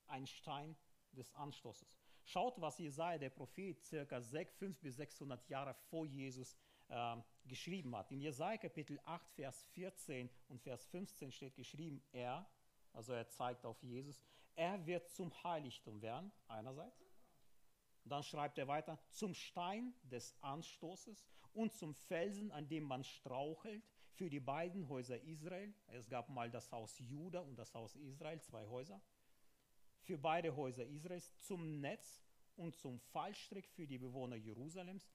Ein 0.08 0.26
Stein 0.26 0.76
des 1.12 1.34
Anstoßes. 1.34 1.98
Schaut, 2.24 2.60
was 2.62 2.78
Jesaja, 2.78 3.18
der 3.18 3.30
Prophet, 3.30 3.84
circa 3.84 4.22
5 4.22 4.80
bis 4.80 4.96
600 4.96 5.50
Jahre 5.50 5.74
vor 5.90 6.06
Jesus 6.06 6.56
äh, 6.88 7.18
geschrieben 7.46 7.96
hat. 7.96 8.12
In 8.12 8.22
Jesaja 8.22 8.58
Kapitel 8.58 9.00
8, 9.04 9.30
Vers 9.32 9.64
14 9.74 10.30
und 10.48 10.62
Vers 10.62 10.86
15 10.86 11.32
steht 11.32 11.56
geschrieben, 11.56 12.02
er, 12.12 12.48
also 13.00 13.14
er 13.14 13.30
zeigt 13.30 13.66
auf 13.66 13.82
Jesus, 13.82 14.22
er 14.58 14.86
wird 14.86 15.10
zum 15.10 15.32
Heiligtum 15.46 16.02
werden, 16.02 16.34
einerseits. 16.50 17.02
Dann 18.04 18.24
schreibt 18.24 18.58
er 18.58 18.68
weiter, 18.68 19.00
zum 19.10 19.34
Stein 19.34 19.96
des 20.04 20.36
Anstoßes 20.42 21.26
und 21.54 21.72
zum 21.72 21.96
Felsen, 21.96 22.52
an 22.52 22.68
dem 22.68 22.84
man 22.84 23.06
strauchelt, 23.06 23.82
für 24.16 24.30
die 24.30 24.42
beiden 24.42 24.90
Häuser 24.90 25.18
Israel. 25.22 25.74
Es 25.88 26.10
gab 26.10 26.28
mal 26.28 26.52
das 26.52 26.74
Haus 26.74 27.00
Juda 27.00 27.40
und 27.40 27.56
das 27.56 27.74
Haus 27.74 27.96
Israel, 27.96 28.42
zwei 28.42 28.66
Häuser. 28.66 29.02
Für 30.02 30.18
beide 30.18 30.54
Häuser 30.58 30.86
Israels 30.86 31.34
zum 31.38 31.80
Netz 31.80 32.22
und 32.58 32.76
zum 32.76 33.00
Fallstrick 33.00 33.70
für 33.70 33.88
die 33.88 33.98
Bewohner 33.98 34.36
Jerusalems. 34.36 35.10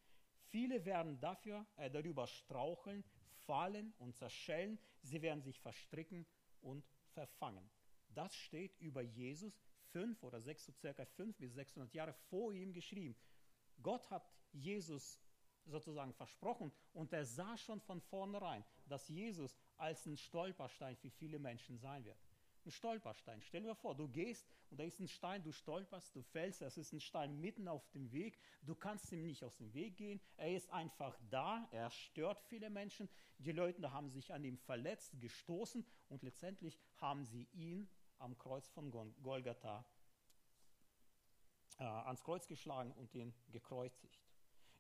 Viele 0.47 0.87
werden 0.87 1.21
dafür, 1.21 1.67
äh, 1.77 1.91
darüber 1.91 2.27
straucheln, 2.27 3.05
fallen 3.45 3.93
und 3.99 4.17
zerschellen. 4.17 4.79
Sie 5.03 5.21
werden 5.21 5.43
sich 5.43 5.61
verstricken 5.61 6.25
und 6.63 6.83
verfangen. 7.15 7.71
Das 8.09 8.35
steht 8.35 8.79
über 8.81 9.03
Jesus 9.03 9.61
fünf 9.91 10.23
oder 10.23 10.41
sechs, 10.41 10.65
so 10.65 10.73
circa 10.73 11.05
fünf 11.05 11.37
bis 11.39 11.55
600 11.55 11.93
Jahre 11.95 12.13
vor 12.29 12.53
ihm 12.53 12.73
geschrieben. 12.73 13.17
Gott 13.83 14.09
hat 14.11 14.29
Jesus 14.53 15.21
sozusagen 15.67 16.13
versprochen 16.13 16.73
und 16.93 17.13
er 17.13 17.25
sah 17.25 17.57
schon 17.57 17.81
von 17.81 18.01
vornherein, 18.01 18.65
dass 18.87 19.09
Jesus 19.09 19.57
als 19.77 20.05
ein 20.07 20.17
Stolperstein 20.17 20.97
für 20.97 21.11
viele 21.11 21.39
Menschen 21.39 21.79
sein 21.79 22.05
wird. 22.05 22.19
Ein 22.65 22.71
Stolperstein. 22.71 23.43
Stell 23.43 23.63
dir 23.63 23.75
vor, 23.75 23.95
du 23.95 24.09
gehst 24.09 24.47
und 24.71 24.81
da 24.81 24.85
ist 24.85 24.99
ein 24.99 25.09
Stein, 25.09 25.43
du 25.43 25.53
stolperst, 25.53 26.17
du 26.17 26.23
fällst, 26.23 26.63
es 26.63 26.79
ist 26.79 26.93
ein 26.93 27.01
Stein 27.01 27.39
mitten 27.41 27.69
auf 27.69 27.87
dem 27.91 28.11
Weg, 28.11 28.39
du 28.63 28.75
kannst 28.75 29.13
ihm 29.13 29.23
nicht 29.23 29.45
aus 29.45 29.57
dem 29.57 29.75
Weg 29.75 29.99
gehen, 29.99 30.21
er 30.37 30.57
ist 30.57 30.71
einfach 30.71 31.19
da, 31.29 31.69
er 31.73 31.91
stört 31.91 32.41
viele 32.41 32.71
Menschen, 32.71 33.09
die 33.39 33.53
Leute 33.53 33.93
haben 33.93 34.09
sich 34.09 34.33
an 34.33 34.45
ihm 34.45 34.57
verletzt, 34.57 35.21
gestoßen 35.21 35.85
und 36.09 36.23
letztendlich 36.23 36.79
haben 36.97 37.27
sie 37.27 37.49
ihn 37.53 37.89
am 38.19 38.39
Kreuz 38.39 38.67
von 38.69 38.91
Golgatha 38.91 39.85
äh, 41.79 41.85
ans 41.85 42.23
Kreuz 42.23 42.47
geschlagen 42.47 42.93
und 42.93 43.15
ihn 43.15 43.35
gekreuzigt. 43.51 44.21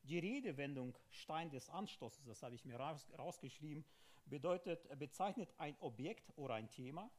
Die 0.04 0.18
Redewendung 0.18 0.96
Stein 1.10 1.50
des 1.50 1.68
Anstoßes, 1.68 2.24
das 2.24 2.42
habe 2.42 2.54
ich 2.54 2.64
mir 2.64 2.76
raus, 2.76 3.10
rausgeschrieben, 3.18 3.84
bedeutet, 4.26 4.86
bezeichnet 4.98 5.52
ein 5.58 5.76
Objekt 5.80 6.32
oder 6.36 6.54
ein 6.54 6.70
Thema, 6.70 7.10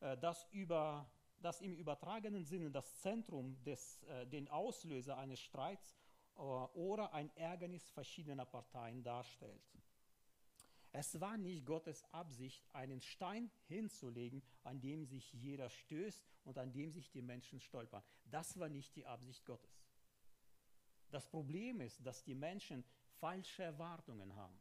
äh, 0.00 0.16
das, 0.18 0.46
über, 0.50 1.10
das 1.40 1.60
im 1.60 1.74
übertragenen 1.76 2.44
Sinne 2.44 2.70
das 2.70 3.00
Zentrum, 3.00 3.62
des, 3.64 4.02
äh, 4.04 4.26
den 4.26 4.48
Auslöser 4.48 5.16
eines 5.16 5.40
Streits 5.40 5.96
äh, 6.36 6.40
oder 6.40 7.12
ein 7.14 7.34
Ärgernis 7.36 7.88
verschiedener 7.90 8.44
Parteien 8.44 9.02
darstellt. 9.02 9.62
Es 10.92 11.20
war 11.20 11.36
nicht 11.36 11.64
Gottes 11.66 12.02
Absicht, 12.12 12.64
einen 12.72 13.00
Stein 13.00 13.50
hinzulegen, 13.68 14.42
an 14.64 14.80
dem 14.80 15.04
sich 15.04 15.32
jeder 15.32 15.70
stößt 15.70 16.26
und 16.44 16.58
an 16.58 16.72
dem 16.72 16.90
sich 16.90 17.10
die 17.10 17.22
Menschen 17.22 17.60
stolpern. 17.60 18.02
Das 18.24 18.58
war 18.58 18.68
nicht 18.68 18.96
die 18.96 19.06
Absicht 19.06 19.44
Gottes. 19.44 19.86
Das 21.10 21.28
Problem 21.28 21.80
ist, 21.80 22.04
dass 22.04 22.24
die 22.24 22.34
Menschen 22.34 22.84
falsche 23.20 23.62
Erwartungen 23.62 24.34
haben. 24.34 24.58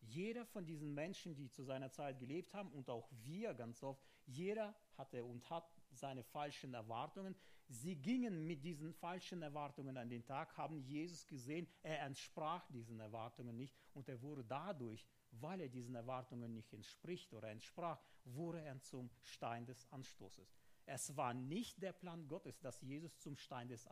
Jeder 0.00 0.46
von 0.46 0.64
diesen 0.64 0.94
Menschen, 0.94 1.34
die 1.34 1.50
zu 1.50 1.64
seiner 1.64 1.90
Zeit 1.90 2.18
gelebt 2.18 2.54
haben 2.54 2.70
und 2.72 2.88
auch 2.88 3.08
wir 3.24 3.52
ganz 3.54 3.82
oft, 3.82 4.02
jeder 4.26 4.74
hatte 4.96 5.24
und 5.24 5.48
hat 5.50 5.70
seine 5.90 6.22
falschen 6.22 6.74
Erwartungen. 6.74 7.34
Sie 7.68 7.96
gingen 7.96 8.46
mit 8.46 8.62
diesen 8.64 8.92
falschen 8.92 9.42
Erwartungen 9.42 9.96
an 9.96 10.08
den 10.08 10.24
Tag, 10.24 10.56
haben 10.56 10.78
Jesus 10.78 11.26
gesehen, 11.26 11.66
er 11.82 12.02
entsprach 12.02 12.66
diesen 12.68 13.00
Erwartungen 13.00 13.56
nicht 13.56 13.76
und 13.92 14.08
er 14.08 14.22
wurde 14.22 14.44
dadurch 14.44 15.04
weil 15.40 15.60
er 15.60 15.68
diesen 15.68 15.94
Erwartungen 15.94 16.52
nicht 16.52 16.72
entspricht 16.72 17.32
oder 17.32 17.48
entsprach, 17.48 18.00
wurde 18.24 18.60
er 18.60 18.80
zum 18.82 19.10
Stein 19.22 19.66
des 19.66 19.90
Anstoßes. 19.90 20.56
Es 20.86 21.16
war 21.16 21.34
nicht 21.34 21.82
der 21.82 21.92
Plan 21.92 22.28
Gottes, 22.28 22.60
dass 22.60 22.80
Jesus 22.80 23.18
zum 23.18 23.36
Stein 23.36 23.68
des 23.68 23.86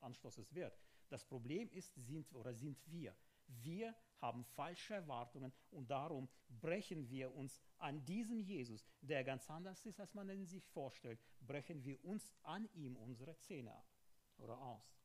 Anstoßes 0.00 0.54
wird. 0.54 0.78
Das 1.08 1.24
Problem 1.24 1.68
ist, 1.70 1.94
sind 1.96 2.32
oder 2.32 2.54
sind 2.54 2.78
wir. 2.86 3.16
Wir 3.46 3.94
haben 4.20 4.44
falsche 4.44 4.94
Erwartungen 4.94 5.52
und 5.70 5.90
darum 5.90 6.28
brechen 6.48 7.08
wir 7.08 7.34
uns 7.34 7.60
an 7.78 8.04
diesem 8.04 8.40
Jesus, 8.40 8.86
der 9.00 9.24
ganz 9.24 9.48
anders 9.50 9.84
ist, 9.86 10.00
als 10.00 10.14
man 10.14 10.28
ihn 10.30 10.46
sich 10.46 10.66
vorstellt, 10.66 11.20
brechen 11.40 11.84
wir 11.84 12.04
uns 12.04 12.32
an 12.42 12.68
ihm 12.74 12.96
unsere 12.96 13.36
Zähne 13.38 13.72
ab 13.74 13.86
oder 14.38 14.60
aus. 14.60 14.98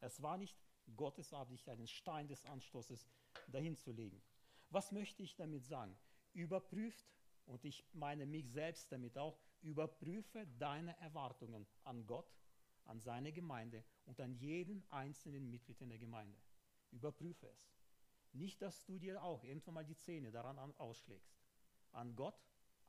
Es 0.00 0.22
war 0.22 0.38
nicht 0.38 0.56
Gottes 0.96 1.32
Absicht, 1.32 1.68
einen 1.68 1.86
Stein 1.86 2.26
des 2.26 2.44
Anstoßes 2.46 3.06
dahin 3.46 3.76
zu 3.76 3.92
legen. 3.92 4.22
Was 4.70 4.92
möchte 4.92 5.22
ich 5.22 5.36
damit 5.36 5.64
sagen? 5.64 5.96
Überprüft, 6.32 7.06
und 7.46 7.64
ich 7.64 7.84
meine 7.92 8.26
mich 8.26 8.48
selbst 8.50 8.90
damit 8.92 9.18
auch, 9.18 9.38
überprüfe 9.62 10.46
deine 10.58 10.96
Erwartungen 11.00 11.66
an 11.84 12.06
Gott, 12.06 12.32
an 12.84 13.00
seine 13.00 13.32
Gemeinde 13.32 13.84
und 14.04 14.20
an 14.20 14.34
jeden 14.34 14.88
einzelnen 14.90 15.50
Mitglied 15.50 15.80
in 15.80 15.90
der 15.90 15.98
Gemeinde. 15.98 16.38
Überprüfe 16.92 17.48
es. 17.48 17.79
Nicht, 18.32 18.62
dass 18.62 18.84
du 18.84 18.98
dir 18.98 19.22
auch 19.22 19.44
irgendwann 19.44 19.74
mal 19.74 19.84
die 19.84 19.96
Zähne 19.96 20.30
daran 20.30 20.58
ausschlägst. 20.78 21.34
An 21.92 22.14
Gott, 22.14 22.40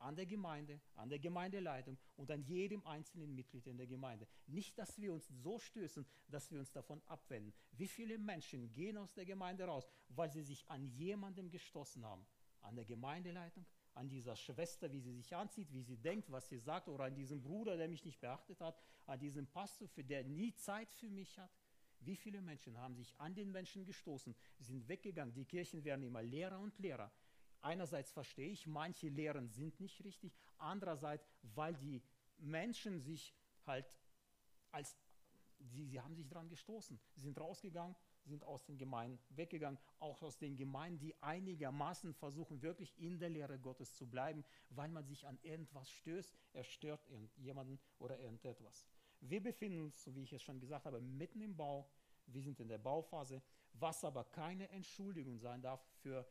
an 0.01 0.15
der 0.15 0.25
Gemeinde, 0.25 0.81
an 0.95 1.09
der 1.09 1.19
Gemeindeleitung 1.19 1.97
und 2.15 2.31
an 2.31 2.41
jedem 2.43 2.85
einzelnen 2.85 3.33
Mitglied 3.35 3.67
in 3.67 3.77
der 3.77 3.87
Gemeinde. 3.87 4.27
Nicht, 4.47 4.77
dass 4.77 4.99
wir 4.99 5.13
uns 5.13 5.27
so 5.27 5.59
stößen, 5.59 6.05
dass 6.27 6.51
wir 6.51 6.59
uns 6.59 6.71
davon 6.71 7.01
abwenden. 7.07 7.53
Wie 7.71 7.87
viele 7.87 8.17
Menschen 8.17 8.71
gehen 8.73 8.97
aus 8.97 9.13
der 9.13 9.25
Gemeinde 9.25 9.65
raus, 9.65 9.87
weil 10.09 10.31
sie 10.31 10.41
sich 10.41 10.67
an 10.69 10.85
jemandem 10.85 11.49
gestoßen 11.49 12.03
haben? 12.03 12.25
An 12.61 12.75
der 12.75 12.85
Gemeindeleitung, 12.85 13.65
an 13.93 14.09
dieser 14.09 14.35
Schwester, 14.35 14.91
wie 14.91 14.99
sie 14.99 15.13
sich 15.13 15.35
anzieht, 15.35 15.71
wie 15.71 15.83
sie 15.83 15.97
denkt, 15.97 16.31
was 16.31 16.49
sie 16.49 16.59
sagt, 16.59 16.87
oder 16.87 17.05
an 17.05 17.15
diesem 17.15 17.41
Bruder, 17.41 17.77
der 17.77 17.87
mich 17.87 18.05
nicht 18.05 18.19
beachtet 18.19 18.61
hat, 18.61 18.79
an 19.05 19.19
diesem 19.19 19.47
Pastor, 19.47 19.87
für 19.87 20.03
der 20.03 20.23
nie 20.23 20.53
Zeit 20.55 20.91
für 20.93 21.09
mich 21.09 21.37
hat. 21.37 21.51
Wie 22.01 22.15
viele 22.15 22.41
Menschen 22.41 22.77
haben 22.77 22.95
sich 22.95 23.13
an 23.19 23.35
den 23.35 23.51
Menschen 23.51 23.85
gestoßen, 23.85 24.35
sind 24.59 24.87
weggegangen. 24.87 25.33
Die 25.33 25.45
Kirchen 25.45 25.83
werden 25.83 26.03
immer 26.03 26.23
leerer 26.23 26.59
und 26.59 26.77
leerer. 26.79 27.11
Einerseits 27.61 28.11
verstehe 28.11 28.49
ich, 28.49 28.65
manche 28.65 29.07
Lehren 29.07 29.47
sind 29.49 29.79
nicht 29.79 30.03
richtig. 30.03 30.35
Andererseits, 30.57 31.29
weil 31.43 31.75
die 31.75 32.01
Menschen 32.37 32.99
sich 32.99 33.35
halt 33.67 33.85
als, 34.71 34.97
sie, 35.59 35.85
sie 35.85 36.01
haben 36.01 36.15
sich 36.15 36.27
daran 36.27 36.49
gestoßen. 36.49 36.99
Sie 37.13 37.21
sind 37.21 37.39
rausgegangen, 37.39 37.95
sind 38.23 38.43
aus 38.43 38.65
den 38.65 38.77
Gemeinden 38.77 39.19
weggegangen, 39.29 39.79
auch 39.99 40.23
aus 40.23 40.39
den 40.39 40.55
Gemeinden, 40.57 40.99
die 40.99 41.21
einigermaßen 41.21 42.15
versuchen, 42.15 42.63
wirklich 42.63 42.97
in 42.99 43.19
der 43.19 43.29
Lehre 43.29 43.59
Gottes 43.59 43.93
zu 43.93 44.07
bleiben, 44.07 44.43
weil 44.69 44.89
man 44.89 45.05
sich 45.05 45.27
an 45.27 45.37
irgendwas 45.43 45.91
stößt, 45.91 46.35
er 46.53 46.63
stört 46.63 47.07
jemanden 47.35 47.79
oder 47.99 48.19
irgendetwas. 48.19 48.87
Wir 49.21 49.41
befinden 49.41 49.83
uns, 49.83 50.03
so 50.03 50.13
wie 50.15 50.23
ich 50.23 50.33
es 50.33 50.41
schon 50.41 50.59
gesagt 50.59 50.85
habe, 50.85 50.99
mitten 50.99 51.41
im 51.41 51.55
Bau. 51.55 51.89
Wir 52.27 52.41
sind 52.41 52.59
in 52.59 52.67
der 52.67 52.77
Bauphase 52.77 53.41
was 53.73 54.03
aber 54.03 54.23
keine 54.25 54.69
Entschuldigung 54.69 55.37
sein 55.37 55.61
darf 55.61 55.81
für, 56.01 56.27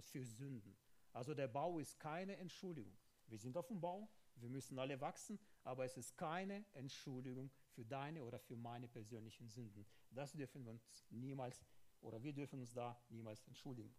für 0.00 0.24
Sünden. 0.24 0.76
Also 1.12 1.34
der 1.34 1.48
Bau 1.48 1.78
ist 1.78 1.98
keine 1.98 2.36
Entschuldigung. 2.36 2.96
Wir 3.26 3.38
sind 3.38 3.56
auf 3.56 3.68
dem 3.68 3.80
Bau, 3.80 4.08
wir 4.36 4.48
müssen 4.48 4.78
alle 4.78 5.00
wachsen, 5.00 5.38
aber 5.64 5.84
es 5.84 5.96
ist 5.96 6.16
keine 6.16 6.64
Entschuldigung 6.72 7.50
für 7.70 7.84
deine 7.84 8.24
oder 8.24 8.38
für 8.38 8.56
meine 8.56 8.88
persönlichen 8.88 9.48
Sünden. 9.48 9.86
Das 10.10 10.32
dürfen 10.32 10.64
wir 10.64 10.72
uns 10.72 11.06
niemals 11.10 11.64
oder 12.00 12.22
wir 12.22 12.32
dürfen 12.32 12.60
uns 12.60 12.72
da 12.72 13.00
niemals 13.08 13.46
entschuldigen. 13.46 13.94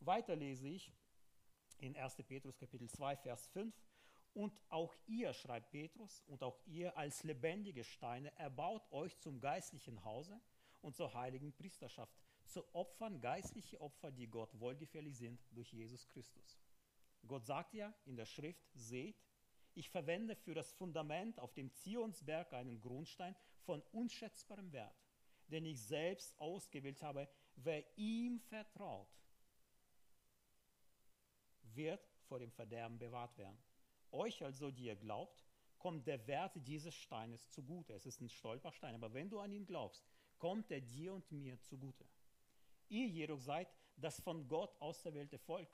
Weiter 0.00 0.34
lese 0.34 0.68
ich 0.68 0.92
in 1.78 1.96
1. 1.96 2.16
Petrus 2.26 2.58
Kapitel 2.58 2.88
2, 2.88 3.16
Vers 3.16 3.46
5. 3.48 3.74
Und 4.34 4.58
auch 4.68 4.94
ihr, 5.06 5.32
schreibt 5.34 5.70
Petrus, 5.70 6.22
und 6.26 6.42
auch 6.42 6.58
ihr 6.66 6.96
als 6.96 7.22
lebendige 7.22 7.84
Steine 7.84 8.32
erbaut 8.38 8.90
euch 8.90 9.18
zum 9.18 9.40
geistlichen 9.40 10.02
Hause 10.04 10.40
und 10.80 10.96
zur 10.96 11.12
heiligen 11.12 11.52
Priesterschaft, 11.52 12.14
zu 12.46 12.64
Opfern, 12.74 13.20
geistliche 13.20 13.80
Opfer, 13.80 14.10
die 14.10 14.26
Gott 14.26 14.58
wohlgefällig 14.58 15.16
sind 15.16 15.40
durch 15.52 15.72
Jesus 15.72 16.08
Christus. 16.08 16.58
Gott 17.26 17.46
sagt 17.46 17.74
ja 17.74 17.94
in 18.04 18.16
der 18.16 18.26
Schrift, 18.26 18.64
seht, 18.74 19.16
ich 19.74 19.88
verwende 19.88 20.36
für 20.36 20.54
das 20.54 20.72
Fundament 20.72 21.38
auf 21.38 21.54
dem 21.54 21.72
Zionsberg 21.72 22.52
einen 22.52 22.80
Grundstein 22.80 23.34
von 23.60 23.82
unschätzbarem 23.92 24.72
Wert, 24.72 24.96
den 25.48 25.64
ich 25.64 25.80
selbst 25.80 26.38
ausgewählt 26.40 27.02
habe. 27.02 27.28
Wer 27.56 27.84
ihm 27.96 28.40
vertraut, 28.40 29.08
wird 31.62 32.06
vor 32.26 32.38
dem 32.38 32.50
Verderben 32.50 32.98
bewahrt 32.98 33.36
werden. 33.38 33.62
Euch 34.12 34.42
also, 34.44 34.70
die 34.70 34.84
ihr 34.84 34.96
glaubt, 34.96 35.44
kommt 35.78 36.06
der 36.06 36.26
Wert 36.26 36.52
dieses 36.54 36.94
Steines 36.94 37.50
zugute. 37.50 37.94
Es 37.94 38.06
ist 38.06 38.20
ein 38.20 38.28
Stolperstein, 38.28 38.94
aber 38.94 39.12
wenn 39.12 39.28
du 39.28 39.40
an 39.40 39.52
ihn 39.52 39.66
glaubst, 39.66 40.04
kommt 40.38 40.70
er 40.70 40.80
dir 40.80 41.14
und 41.14 41.30
mir 41.32 41.60
zugute. 41.60 42.04
Ihr 42.88 43.08
jedoch 43.08 43.40
seid 43.40 43.68
das 43.96 44.20
von 44.20 44.46
Gott 44.48 44.80
auserwählte 44.80 45.38
Volk. 45.38 45.68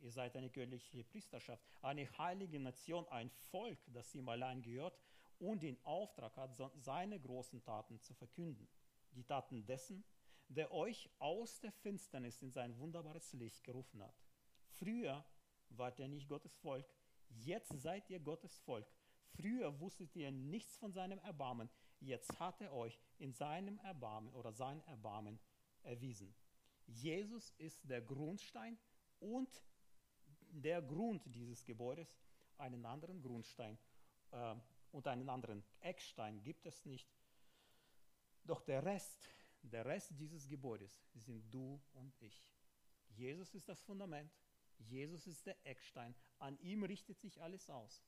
Ihr 0.00 0.10
seid 0.10 0.36
eine 0.36 0.50
göttliche 0.50 1.04
Priesterschaft, 1.04 1.62
eine 1.82 2.06
heilige 2.18 2.58
Nation, 2.58 3.06
ein 3.08 3.30
Volk, 3.30 3.78
das 3.86 4.14
ihm 4.14 4.28
allein 4.28 4.62
gehört 4.62 4.98
und 5.38 5.62
den 5.62 5.78
Auftrag 5.84 6.36
hat, 6.36 6.54
seine 6.76 7.20
großen 7.20 7.62
Taten 7.62 8.00
zu 8.00 8.14
verkünden. 8.14 8.68
Die 9.12 9.24
Taten 9.24 9.64
dessen, 9.64 10.04
der 10.48 10.72
euch 10.72 11.08
aus 11.18 11.60
der 11.60 11.72
Finsternis 11.72 12.42
in 12.42 12.50
sein 12.50 12.78
wunderbares 12.78 13.32
Licht 13.34 13.62
gerufen 13.64 14.02
hat. 14.02 14.14
Früher 14.68 15.24
wart 15.70 15.98
ihr 15.98 16.08
nicht 16.08 16.28
Gottes 16.28 16.56
Volk, 16.56 16.86
jetzt 17.40 17.72
seid 17.80 18.08
ihr 18.10 18.20
Gottes 18.20 18.58
Volk. 18.60 18.86
Früher 19.36 19.80
wusstet 19.80 20.14
ihr 20.16 20.30
nichts 20.30 20.76
von 20.76 20.92
seinem 20.92 21.18
Erbarmen, 21.20 21.68
jetzt 22.00 22.38
hat 22.38 22.60
er 22.60 22.72
euch 22.72 23.00
in 23.18 23.32
seinem 23.32 23.78
Erbarmen 23.78 24.32
oder 24.34 24.52
sein 24.52 24.82
Erbarmen 24.86 25.38
erwiesen. 25.82 26.34
Jesus 26.86 27.50
ist 27.58 27.88
der 27.88 28.02
Grundstein 28.02 28.78
und 29.20 29.48
der 30.50 30.82
Grund 30.82 31.22
dieses 31.26 31.64
Gebäudes. 31.64 32.16
Einen 32.58 32.84
anderen 32.86 33.20
Grundstein 33.20 33.78
äh, 34.30 34.54
und 34.92 35.06
einen 35.08 35.28
anderen 35.28 35.64
Eckstein 35.80 36.42
gibt 36.42 36.66
es 36.66 36.84
nicht. 36.84 37.12
Doch 38.44 38.60
der 38.60 38.84
Rest, 38.84 39.28
der 39.62 39.84
Rest 39.84 40.12
dieses 40.18 40.46
Gebäudes 40.46 41.02
sind 41.14 41.52
du 41.52 41.80
und 41.94 42.14
ich. 42.20 42.54
Jesus 43.08 43.54
ist 43.54 43.68
das 43.68 43.82
Fundament, 43.82 44.30
Jesus 44.78 45.26
ist 45.26 45.46
der 45.46 45.56
Eckstein, 45.66 46.14
an 46.38 46.58
ihm 46.60 46.82
richtet 46.82 47.18
sich 47.20 47.40
alles 47.40 47.68
aus. 47.70 48.02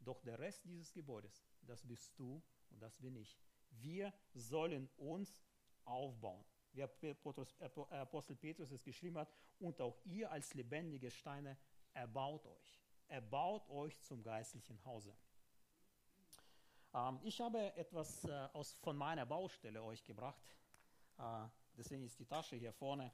Doch 0.00 0.20
der 0.22 0.38
Rest 0.38 0.64
dieses 0.64 0.92
Gebäudes, 0.92 1.44
das 1.62 1.86
bist 1.86 2.18
du 2.18 2.42
und 2.70 2.80
das 2.80 2.98
bin 2.98 3.16
ich. 3.16 3.38
Wir 3.70 4.12
sollen 4.34 4.88
uns 4.96 5.42
aufbauen 5.84 6.44
wie 6.72 6.82
Apostel 6.82 8.36
Petrus 8.36 8.70
es 8.70 8.84
geschrieben 8.84 9.18
hat, 9.18 9.32
und 9.58 9.80
auch 9.80 9.98
ihr 10.04 10.30
als 10.30 10.54
lebendige 10.54 11.10
Steine 11.10 11.56
erbaut 11.92 12.46
euch. 12.46 12.80
Erbaut 13.08 13.68
euch 13.68 14.00
zum 14.02 14.22
geistlichen 14.22 14.82
Hause. 14.84 15.14
Ähm, 16.94 17.18
ich 17.22 17.40
habe 17.40 17.74
etwas 17.74 18.24
äh, 18.24 18.48
aus, 18.52 18.72
von 18.74 18.96
meiner 18.96 19.26
Baustelle 19.26 19.82
euch 19.82 20.04
gebracht. 20.04 20.40
Äh, 21.18 21.48
deswegen 21.76 22.04
ist 22.04 22.18
die 22.18 22.24
Tasche 22.24 22.56
hier 22.56 22.72
vorne, 22.72 23.12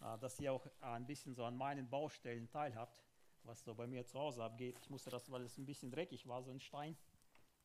dass 0.00 0.40
ihr 0.40 0.52
auch 0.52 0.66
ein 0.80 1.06
bisschen 1.06 1.34
so 1.34 1.44
an 1.44 1.56
meinen 1.56 1.88
Baustellen 1.88 2.48
teilhabt, 2.48 3.04
was 3.42 3.62
so 3.64 3.74
bei 3.74 3.86
mir 3.86 4.04
zu 4.06 4.18
Hause 4.18 4.42
abgeht. 4.42 4.78
Ich 4.80 4.90
musste 4.90 5.10
das, 5.10 5.30
weil 5.30 5.42
es 5.42 5.58
ein 5.58 5.66
bisschen 5.66 5.90
dreckig 5.90 6.26
war, 6.26 6.42
so 6.42 6.50
ein 6.50 6.60
Stein, 6.60 6.96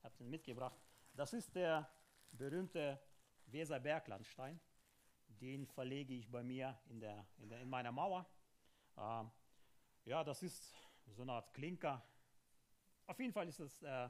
habe 0.04 0.16
den 0.18 0.30
mitgebracht. 0.30 0.80
Das 1.14 1.34
ist 1.34 1.56
der 1.56 1.90
berühmte 2.32 3.00
den 5.28 5.66
verlege 5.66 6.14
ich 6.14 6.30
bei 6.30 6.44
mir 6.44 6.78
in, 6.88 7.00
der, 7.00 7.26
in, 7.38 7.50
der, 7.50 7.62
in 7.62 7.70
meiner 7.70 7.92
Mauer. 7.92 8.26
Äh, 8.98 9.24
ja, 10.06 10.24
das 10.24 10.44
ist 10.44 10.74
so 11.08 11.22
eine 11.22 11.34
Art 11.34 11.54
Klinker. 11.54 12.04
Auf 13.08 13.20
jeden 13.20 13.34
Fall 13.34 13.48
ist 13.48 13.60
es 13.60 13.82
äh, 13.84 14.10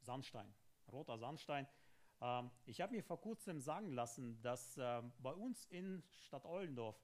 Sandstein, 0.00 0.52
roter 0.90 1.18
Sandstein. 1.18 1.66
Ähm, 2.20 2.50
ich 2.64 2.80
habe 2.80 2.94
mir 2.94 3.02
vor 3.02 3.20
kurzem 3.20 3.60
sagen 3.60 3.92
lassen, 3.92 4.40
dass 4.42 4.76
äh, 4.76 5.02
bei 5.18 5.32
uns 5.32 5.66
in 5.66 6.02
Stadt 6.20 6.44
Ollendorf 6.44 6.96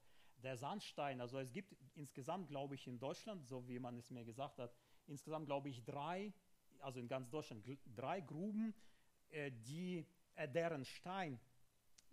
der 0.43 0.57
Sandstein, 0.57 1.21
also 1.21 1.39
es 1.39 1.51
gibt 1.51 1.75
insgesamt, 1.95 2.49
glaube 2.49 2.75
ich, 2.75 2.87
in 2.87 2.99
Deutschland, 2.99 3.45
so 3.47 3.67
wie 3.67 3.79
man 3.79 3.97
es 3.97 4.09
mir 4.11 4.23
gesagt 4.23 4.59
hat, 4.59 4.73
insgesamt, 5.07 5.47
glaube 5.47 5.69
ich, 5.69 5.83
drei, 5.83 6.33
also 6.79 6.99
in 6.99 7.07
ganz 7.07 7.29
Deutschland, 7.29 7.65
drei 7.95 8.21
Gruben, 8.21 8.73
äh, 9.29 9.51
die, 9.51 10.05
äh, 10.35 10.47
deren 10.47 10.85
Stein 10.85 11.39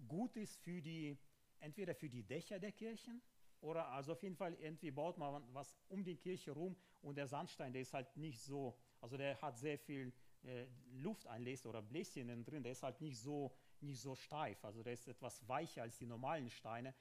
gut 0.09 0.37
ist 0.37 0.57
für 0.63 0.81
die, 0.81 1.17
entweder 1.61 1.95
für 1.95 2.09
die 2.09 2.23
Dächer 2.23 2.59
der 2.59 2.73
Kirchen 2.73 3.23
oder 3.61 3.89
also 3.89 4.13
auf 4.13 4.23
jeden 4.23 4.37
Fall 4.37 4.55
irgendwie 4.55 4.91
baut 4.91 5.17
man 5.17 5.43
was 5.55 5.77
um 5.89 6.05
die 6.05 6.17
Kirche 6.17 6.51
rum 6.51 6.77
und 7.03 7.17
der 7.17 7.27
Sandstein, 7.27 7.73
der 7.73 7.83
ist 7.83 7.95
halt 7.95 8.17
nicht 8.17 8.41
so, 8.41 8.77
also 9.01 9.17
der 9.17 9.41
hat 9.41 9.59
sehr 9.59 9.79
viel 9.79 10.13
äh, 10.43 10.67
Lufteinlässe 10.93 11.69
oder 11.69 11.83
Bläschen 11.83 12.45
drin, 12.45 12.63
der 12.63 12.73
ist 12.73 12.83
halt 12.83 13.01
nicht 13.01 13.19
so, 13.19 13.55
nicht 13.81 14.01
so 14.01 14.15
steif, 14.15 14.63
also 14.65 14.83
der 14.83 14.95
ist 14.95 15.09
etwas 15.09 15.47
weicher 15.49 15.83
als 15.83 15.99
die 15.99 16.07
normalen 16.07 16.51
Steine 16.51 16.95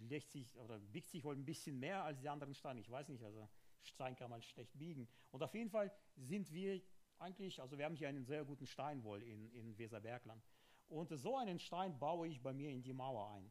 legt 0.00 0.30
sich 0.30 0.56
oder 0.56 0.78
biegt 0.78 1.08
sich 1.08 1.24
wohl 1.24 1.34
ein 1.34 1.44
bisschen 1.44 1.78
mehr 1.78 2.04
als 2.04 2.20
die 2.20 2.28
anderen 2.28 2.54
Steine. 2.54 2.80
Ich 2.80 2.90
weiß 2.90 3.08
nicht, 3.08 3.22
also 3.22 3.48
Stein 3.82 4.16
kann 4.16 4.30
man 4.30 4.42
schlecht 4.42 4.76
biegen. 4.78 5.08
Und 5.30 5.42
auf 5.42 5.54
jeden 5.54 5.70
Fall 5.70 5.92
sind 6.16 6.50
wir 6.52 6.80
eigentlich, 7.18 7.60
also 7.60 7.76
wir 7.78 7.84
haben 7.84 7.96
hier 7.96 8.08
einen 8.08 8.24
sehr 8.24 8.44
guten 8.44 8.66
Stein 8.66 9.02
wohl 9.02 9.22
in, 9.22 9.50
in 9.52 9.76
Weserbergland. 9.78 10.42
Und 10.88 11.10
so 11.18 11.36
einen 11.36 11.58
Stein 11.58 11.98
baue 11.98 12.28
ich 12.28 12.40
bei 12.40 12.52
mir 12.52 12.70
in 12.70 12.82
die 12.82 12.92
Mauer 12.92 13.30
ein. 13.32 13.50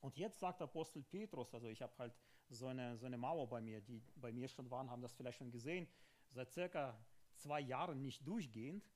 Und 0.00 0.16
jetzt 0.18 0.38
sagt 0.38 0.60
Apostel 0.60 1.02
Petrus, 1.02 1.54
also 1.54 1.68
ich 1.68 1.80
habe 1.80 1.96
halt 1.98 2.14
so 2.50 2.66
eine, 2.66 2.96
so 2.98 3.06
eine 3.06 3.16
Mauer 3.16 3.48
bei 3.48 3.60
mir, 3.60 3.80
die 3.80 4.02
bei 4.16 4.32
mir 4.32 4.48
schon 4.48 4.70
waren, 4.70 4.90
haben 4.90 5.00
das 5.00 5.14
vielleicht 5.14 5.38
schon 5.38 5.50
gesehen, 5.50 5.88
seit 6.30 6.52
circa 6.52 6.98
zwei 7.36 7.60
Jahren 7.60 8.02
nicht 8.02 8.26
durchgehend, 8.26 8.90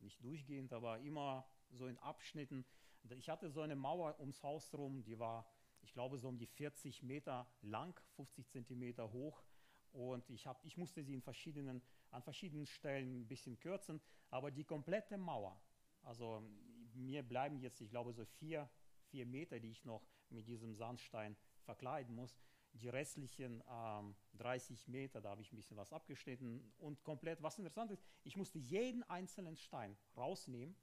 nicht 0.00 0.24
durchgehend, 0.24 0.72
aber 0.72 1.00
immer 1.00 1.46
so 1.70 1.86
in 1.86 1.98
Abschnitten. 1.98 2.64
Ich 3.10 3.28
hatte 3.28 3.50
so 3.50 3.60
eine 3.60 3.76
Mauer 3.76 4.18
ums 4.20 4.42
Haus 4.42 4.72
rum, 4.74 5.02
die 5.02 5.18
war 5.18 5.46
ich 5.84 5.92
glaube, 5.92 6.18
so 6.18 6.28
um 6.28 6.38
die 6.38 6.46
40 6.46 7.02
Meter 7.02 7.46
lang, 7.62 7.98
50 8.16 8.48
Zentimeter 8.48 9.12
hoch. 9.12 9.42
Und 9.92 10.28
ich, 10.30 10.46
hab, 10.46 10.64
ich 10.64 10.76
musste 10.76 11.04
sie 11.04 11.14
in 11.14 11.22
verschiedenen, 11.22 11.82
an 12.10 12.22
verschiedenen 12.22 12.66
Stellen 12.66 13.20
ein 13.20 13.28
bisschen 13.28 13.58
kürzen. 13.60 14.00
Aber 14.30 14.50
die 14.50 14.64
komplette 14.64 15.18
Mauer, 15.18 15.60
also 16.02 16.42
mir 16.94 17.22
bleiben 17.22 17.60
jetzt, 17.60 17.80
ich 17.80 17.90
glaube, 17.90 18.12
so 18.12 18.24
vier, 18.24 18.68
vier 19.10 19.26
Meter, 19.26 19.60
die 19.60 19.70
ich 19.70 19.84
noch 19.84 20.06
mit 20.30 20.48
diesem 20.48 20.74
Sandstein 20.74 21.36
verkleiden 21.62 22.14
muss. 22.14 22.34
Die 22.72 22.88
restlichen 22.88 23.62
ähm, 23.70 24.16
30 24.38 24.88
Meter, 24.88 25.20
da 25.20 25.30
habe 25.30 25.42
ich 25.42 25.52
ein 25.52 25.56
bisschen 25.56 25.76
was 25.76 25.92
abgeschnitten 25.92 26.72
und 26.78 27.04
komplett, 27.04 27.40
was 27.40 27.56
interessant 27.58 27.92
ist, 27.92 28.02
ich 28.24 28.36
musste 28.36 28.58
jeden 28.58 29.04
einzelnen 29.04 29.56
Stein 29.56 29.96
rausnehmen, 30.16 30.74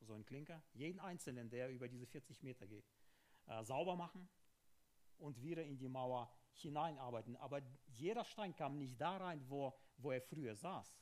so 0.00 0.14
ein 0.14 0.24
Klinker, 0.24 0.62
jeden 0.72 1.00
einzelnen, 1.00 1.50
der 1.50 1.70
über 1.70 1.88
diese 1.88 2.06
40 2.06 2.42
Meter 2.42 2.66
geht 2.66 2.86
äh, 3.46 3.62
sauber 3.64 3.96
machen 3.96 4.28
und 5.18 5.42
wieder 5.42 5.64
in 5.64 5.76
die 5.76 5.88
Mauer 5.88 6.30
hineinarbeiten. 6.52 7.36
Aber 7.36 7.60
jeder 7.86 8.24
Stein 8.24 8.54
kam 8.54 8.78
nicht 8.78 9.00
da 9.00 9.16
rein, 9.16 9.44
wo, 9.48 9.74
wo 9.98 10.12
er 10.12 10.20
früher 10.20 10.54
saß, 10.54 10.96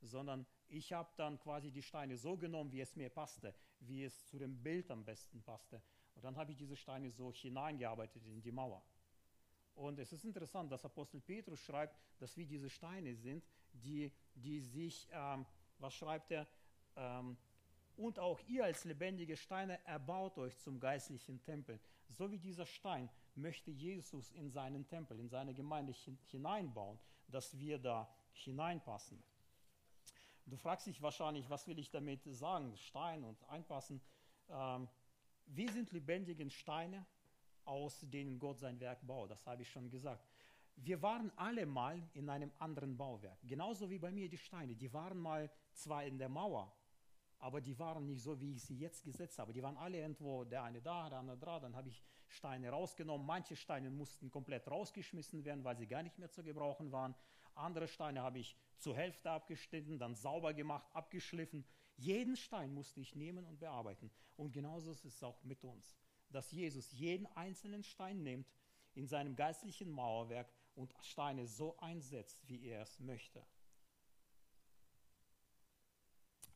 sondern 0.00 0.46
ich 0.68 0.92
habe 0.92 1.10
dann 1.16 1.38
quasi 1.38 1.70
die 1.70 1.82
Steine 1.82 2.16
so 2.16 2.36
genommen, 2.36 2.72
wie 2.72 2.80
es 2.80 2.96
mir 2.96 3.10
passte, 3.10 3.54
wie 3.80 4.04
es 4.04 4.26
zu 4.26 4.38
dem 4.38 4.62
Bild 4.62 4.90
am 4.90 5.04
besten 5.04 5.42
passte. 5.42 5.82
Und 6.14 6.24
dann 6.24 6.36
habe 6.36 6.52
ich 6.52 6.56
diese 6.56 6.76
Steine 6.76 7.10
so 7.10 7.32
hineingearbeitet 7.32 8.24
in 8.26 8.40
die 8.40 8.52
Mauer. 8.52 8.82
Und 9.74 9.98
es 9.98 10.12
ist 10.12 10.24
interessant, 10.24 10.72
dass 10.72 10.84
Apostel 10.84 11.20
Petrus 11.20 11.60
schreibt, 11.60 11.98
dass 12.18 12.34
wir 12.36 12.46
diese 12.46 12.70
Steine 12.70 13.14
sind, 13.14 13.44
die, 13.72 14.10
die 14.34 14.60
sich, 14.60 15.06
ähm, 15.12 15.44
was 15.78 15.94
schreibt 15.94 16.30
er, 16.30 16.46
ähm, 16.96 17.36
und 17.96 18.18
auch 18.18 18.40
ihr 18.46 18.64
als 18.64 18.84
lebendige 18.84 19.36
Steine 19.36 19.84
erbaut 19.86 20.38
euch 20.38 20.56
zum 20.58 20.78
geistlichen 20.80 21.40
Tempel. 21.42 21.80
So 22.10 22.30
wie 22.30 22.38
dieser 22.38 22.66
Stein 22.66 23.08
möchte 23.34 23.70
Jesus 23.70 24.30
in 24.32 24.50
seinen 24.50 24.86
Tempel, 24.86 25.18
in 25.18 25.28
seine 25.28 25.54
Gemeinde 25.54 25.94
hineinbauen, 26.26 26.98
dass 27.28 27.58
wir 27.58 27.78
da 27.78 28.08
hineinpassen. 28.32 29.22
Du 30.46 30.56
fragst 30.56 30.86
dich 30.86 31.02
wahrscheinlich, 31.02 31.50
was 31.50 31.66
will 31.66 31.78
ich 31.78 31.90
damit 31.90 32.22
sagen, 32.24 32.76
Stein 32.76 33.24
und 33.24 33.42
einpassen. 33.48 34.00
Ähm, 34.48 34.88
wir 35.46 35.72
sind 35.72 35.90
lebendige 35.92 36.48
Steine, 36.50 37.04
aus 37.64 38.00
denen 38.00 38.38
Gott 38.38 38.60
sein 38.60 38.78
Werk 38.78 39.04
baut. 39.06 39.30
Das 39.30 39.44
habe 39.46 39.62
ich 39.62 39.70
schon 39.70 39.90
gesagt. 39.90 40.24
Wir 40.76 41.02
waren 41.02 41.32
alle 41.36 41.66
mal 41.66 42.00
in 42.12 42.28
einem 42.28 42.52
anderen 42.58 42.96
Bauwerk. 42.96 43.38
Genauso 43.42 43.90
wie 43.90 43.98
bei 43.98 44.12
mir 44.12 44.28
die 44.28 44.38
Steine. 44.38 44.76
Die 44.76 44.92
waren 44.92 45.18
mal 45.18 45.50
zwar 45.72 46.04
in 46.04 46.18
der 46.18 46.28
Mauer, 46.28 46.72
aber 47.38 47.60
die 47.60 47.78
waren 47.78 48.06
nicht 48.06 48.22
so, 48.22 48.40
wie 48.40 48.54
ich 48.54 48.62
sie 48.62 48.76
jetzt 48.76 49.04
gesetzt 49.04 49.38
habe. 49.38 49.52
Die 49.52 49.62
waren 49.62 49.76
alle 49.76 49.98
irgendwo, 49.98 50.44
der 50.44 50.62
eine 50.62 50.80
da, 50.80 51.08
der 51.08 51.18
andere 51.18 51.38
da. 51.38 51.60
Dann 51.60 51.76
habe 51.76 51.88
ich 51.88 52.02
Steine 52.28 52.70
rausgenommen. 52.70 53.26
Manche 53.26 53.56
Steine 53.56 53.90
mussten 53.90 54.30
komplett 54.30 54.70
rausgeschmissen 54.70 55.44
werden, 55.44 55.64
weil 55.64 55.76
sie 55.76 55.86
gar 55.86 56.02
nicht 56.02 56.18
mehr 56.18 56.30
zu 56.30 56.42
gebrauchen 56.42 56.92
waren. 56.92 57.14
Andere 57.54 57.88
Steine 57.88 58.22
habe 58.22 58.38
ich 58.38 58.56
zur 58.78 58.96
Hälfte 58.96 59.30
abgeschnitten, 59.30 59.98
dann 59.98 60.14
sauber 60.14 60.52
gemacht, 60.54 60.86
abgeschliffen. 60.92 61.64
Jeden 61.96 62.36
Stein 62.36 62.74
musste 62.74 63.00
ich 63.00 63.14
nehmen 63.14 63.44
und 63.46 63.58
bearbeiten. 63.58 64.10
Und 64.36 64.52
genauso 64.52 64.90
ist 64.90 65.04
es 65.04 65.22
auch 65.22 65.42
mit 65.42 65.64
uns, 65.64 65.96
dass 66.30 66.50
Jesus 66.52 66.92
jeden 66.92 67.26
einzelnen 67.28 67.82
Stein 67.82 68.22
nimmt 68.22 68.52
in 68.94 69.06
seinem 69.06 69.36
geistlichen 69.36 69.90
Mauerwerk 69.90 70.52
und 70.74 70.94
Steine 71.00 71.46
so 71.46 71.76
einsetzt, 71.78 72.38
wie 72.46 72.66
er 72.66 72.82
es 72.82 72.98
möchte. 73.00 73.42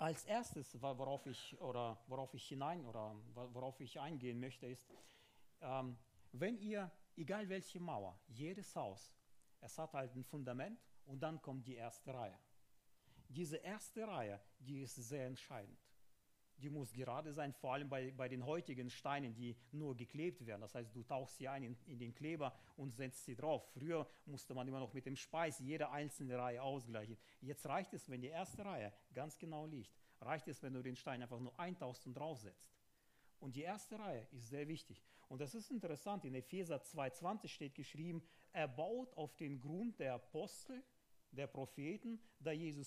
Als 0.01 0.25
erstes, 0.25 0.81
worauf 0.81 1.27
ich, 1.27 1.61
oder 1.61 2.03
worauf 2.07 2.33
ich 2.33 2.49
hinein 2.49 2.87
oder 2.87 3.15
worauf 3.35 3.79
ich 3.81 4.01
eingehen 4.01 4.41
möchte, 4.41 4.67
ist, 4.67 4.89
ähm, 5.61 5.95
wenn 6.33 6.57
ihr, 6.59 6.91
egal 7.19 7.47
welche 7.51 7.81
Mauer, 7.81 8.19
jedes 8.27 8.75
Haus, 8.75 9.13
es 9.61 9.77
hat 9.77 9.93
halt 9.93 10.17
ein 10.17 10.25
Fundament 10.25 10.81
und 11.05 11.21
dann 11.21 11.43
kommt 11.43 11.67
die 11.67 11.75
erste 11.75 12.15
Reihe. 12.15 12.39
Diese 13.29 13.59
erste 13.59 14.09
Reihe, 14.09 14.41
die 14.59 14.81
ist 14.81 14.95
sehr 14.95 15.27
entscheidend 15.27 15.79
die 16.61 16.71
muss 16.71 16.93
gerade 16.93 17.33
sein, 17.33 17.53
vor 17.53 17.75
allem 17.75 17.89
bei, 17.89 18.13
bei 18.13 18.29
den 18.29 18.45
heutigen 18.45 18.91
Steinen, 18.91 19.35
die 19.35 19.57
nur 19.73 19.97
geklebt 19.97 20.47
werden. 20.47 20.61
Das 20.61 20.75
heißt, 20.75 20.95
du 20.95 21.03
tauchst 21.03 21.39
sie 21.39 21.49
ein 21.49 21.63
in, 21.63 21.77
in, 21.87 21.99
den 21.99 22.15
Kleber 22.15 22.55
und 22.77 22.91
setzt 22.91 23.25
sie 23.25 23.35
drauf. 23.35 23.69
Früher 23.73 24.07
musste 24.27 24.55
man 24.55 24.69
immer 24.69 24.81
noch 24.81 24.93
mit 24.93 25.07
dem 25.07 25.17
Speis 25.17 25.59
jede 25.59 25.91
einzelne 25.91 26.39
Reihe 26.39 26.63
ausgleichen. 26.63 27.17
Jetzt 27.41 27.67
reicht 27.67 27.93
es, 27.95 28.09
wenn 28.09 28.21
die 28.21 28.29
erste 28.29 28.65
Reihe 28.65 28.93
ganz 29.15 29.39
genau 29.39 29.67
liegt. 29.67 29.93
Reicht 30.21 30.49
es, 30.49 30.63
wenn 30.63 30.75
du 30.75 30.83
den 30.83 30.97
Stein 30.97 31.23
einfach 31.23 31.41
nur 31.41 31.59
eintauchst 31.59 32.07
und 32.07 32.15
draufsetzt. 32.15 32.71
Und 33.39 33.57
die 33.57 33.63
erste 33.63 33.99
Reihe 33.99 34.27
ist 34.33 34.49
sehr 34.49 34.69
wichtig. 34.69 35.03
Und 35.29 35.41
das 35.41 35.55
ist 35.55 35.71
interessant, 35.71 36.25
in 36.25 36.35
Epheser 36.35 36.77
2,20 36.77 37.49
steht 37.49 37.75
geschrieben, 37.75 38.23
er 38.53 38.69
baut 38.69 39.17
auf 39.17 39.35
den 39.37 39.61
Grund 39.61 39.99
der 39.99 40.15
Apostel, 40.15 40.83
der 41.31 41.47
Propheten, 41.47 42.21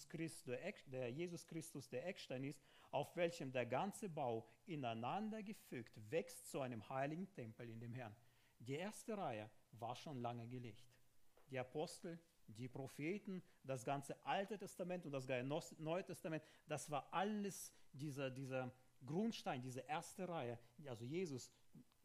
Christ, 0.09 0.47
der 0.47 1.09
Jesus 1.09 1.47
Christus 1.47 1.89
der 1.89 2.05
Eckstein 2.05 2.43
ist 2.43 2.61
auf 2.93 3.15
welchem 3.15 3.51
der 3.51 3.65
ganze 3.65 4.07
Bau 4.07 4.47
ineinander 4.65 5.41
gefügt 5.41 5.99
wächst 6.11 6.49
zu 6.49 6.61
einem 6.61 6.87
heiligen 6.89 7.29
Tempel 7.31 7.67
in 7.67 7.79
dem 7.79 7.93
Herrn. 7.95 8.15
Die 8.59 8.75
erste 8.75 9.17
Reihe 9.17 9.49
war 9.71 9.95
schon 9.95 10.21
lange 10.21 10.47
gelegt. 10.47 10.85
Die 11.49 11.57
Apostel, 11.57 12.19
die 12.47 12.67
Propheten, 12.67 13.41
das 13.63 13.83
ganze 13.83 14.23
Alte 14.25 14.59
Testament 14.59 15.05
und 15.07 15.11
das 15.11 15.27
Neue 15.79 16.05
Testament, 16.05 16.43
das 16.67 16.89
war 16.91 17.11
alles 17.11 17.73
dieser, 17.91 18.29
dieser 18.29 18.71
Grundstein, 19.03 19.63
diese 19.63 19.81
erste 19.81 20.29
Reihe. 20.29 20.59
Also 20.85 21.03
Jesus 21.03 21.51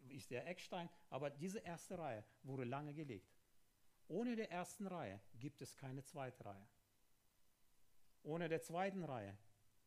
ist 0.09 0.31
der 0.31 0.47
Eckstein, 0.47 0.89
aber 1.11 1.29
diese 1.29 1.59
erste 1.59 1.99
Reihe 1.99 2.25
wurde 2.43 2.65
lange 2.65 2.95
gelegt. 2.95 3.31
Ohne 4.09 4.37
der 4.37 4.51
ersten 4.51 4.87
Reihe 4.87 5.21
gibt 5.39 5.61
es 5.61 5.77
keine 5.77 6.03
zweite 6.03 6.47
Reihe. 6.47 6.67
Ohne 8.23 8.49
der 8.49 8.63
zweiten 8.63 9.05
Reihe 9.05 9.37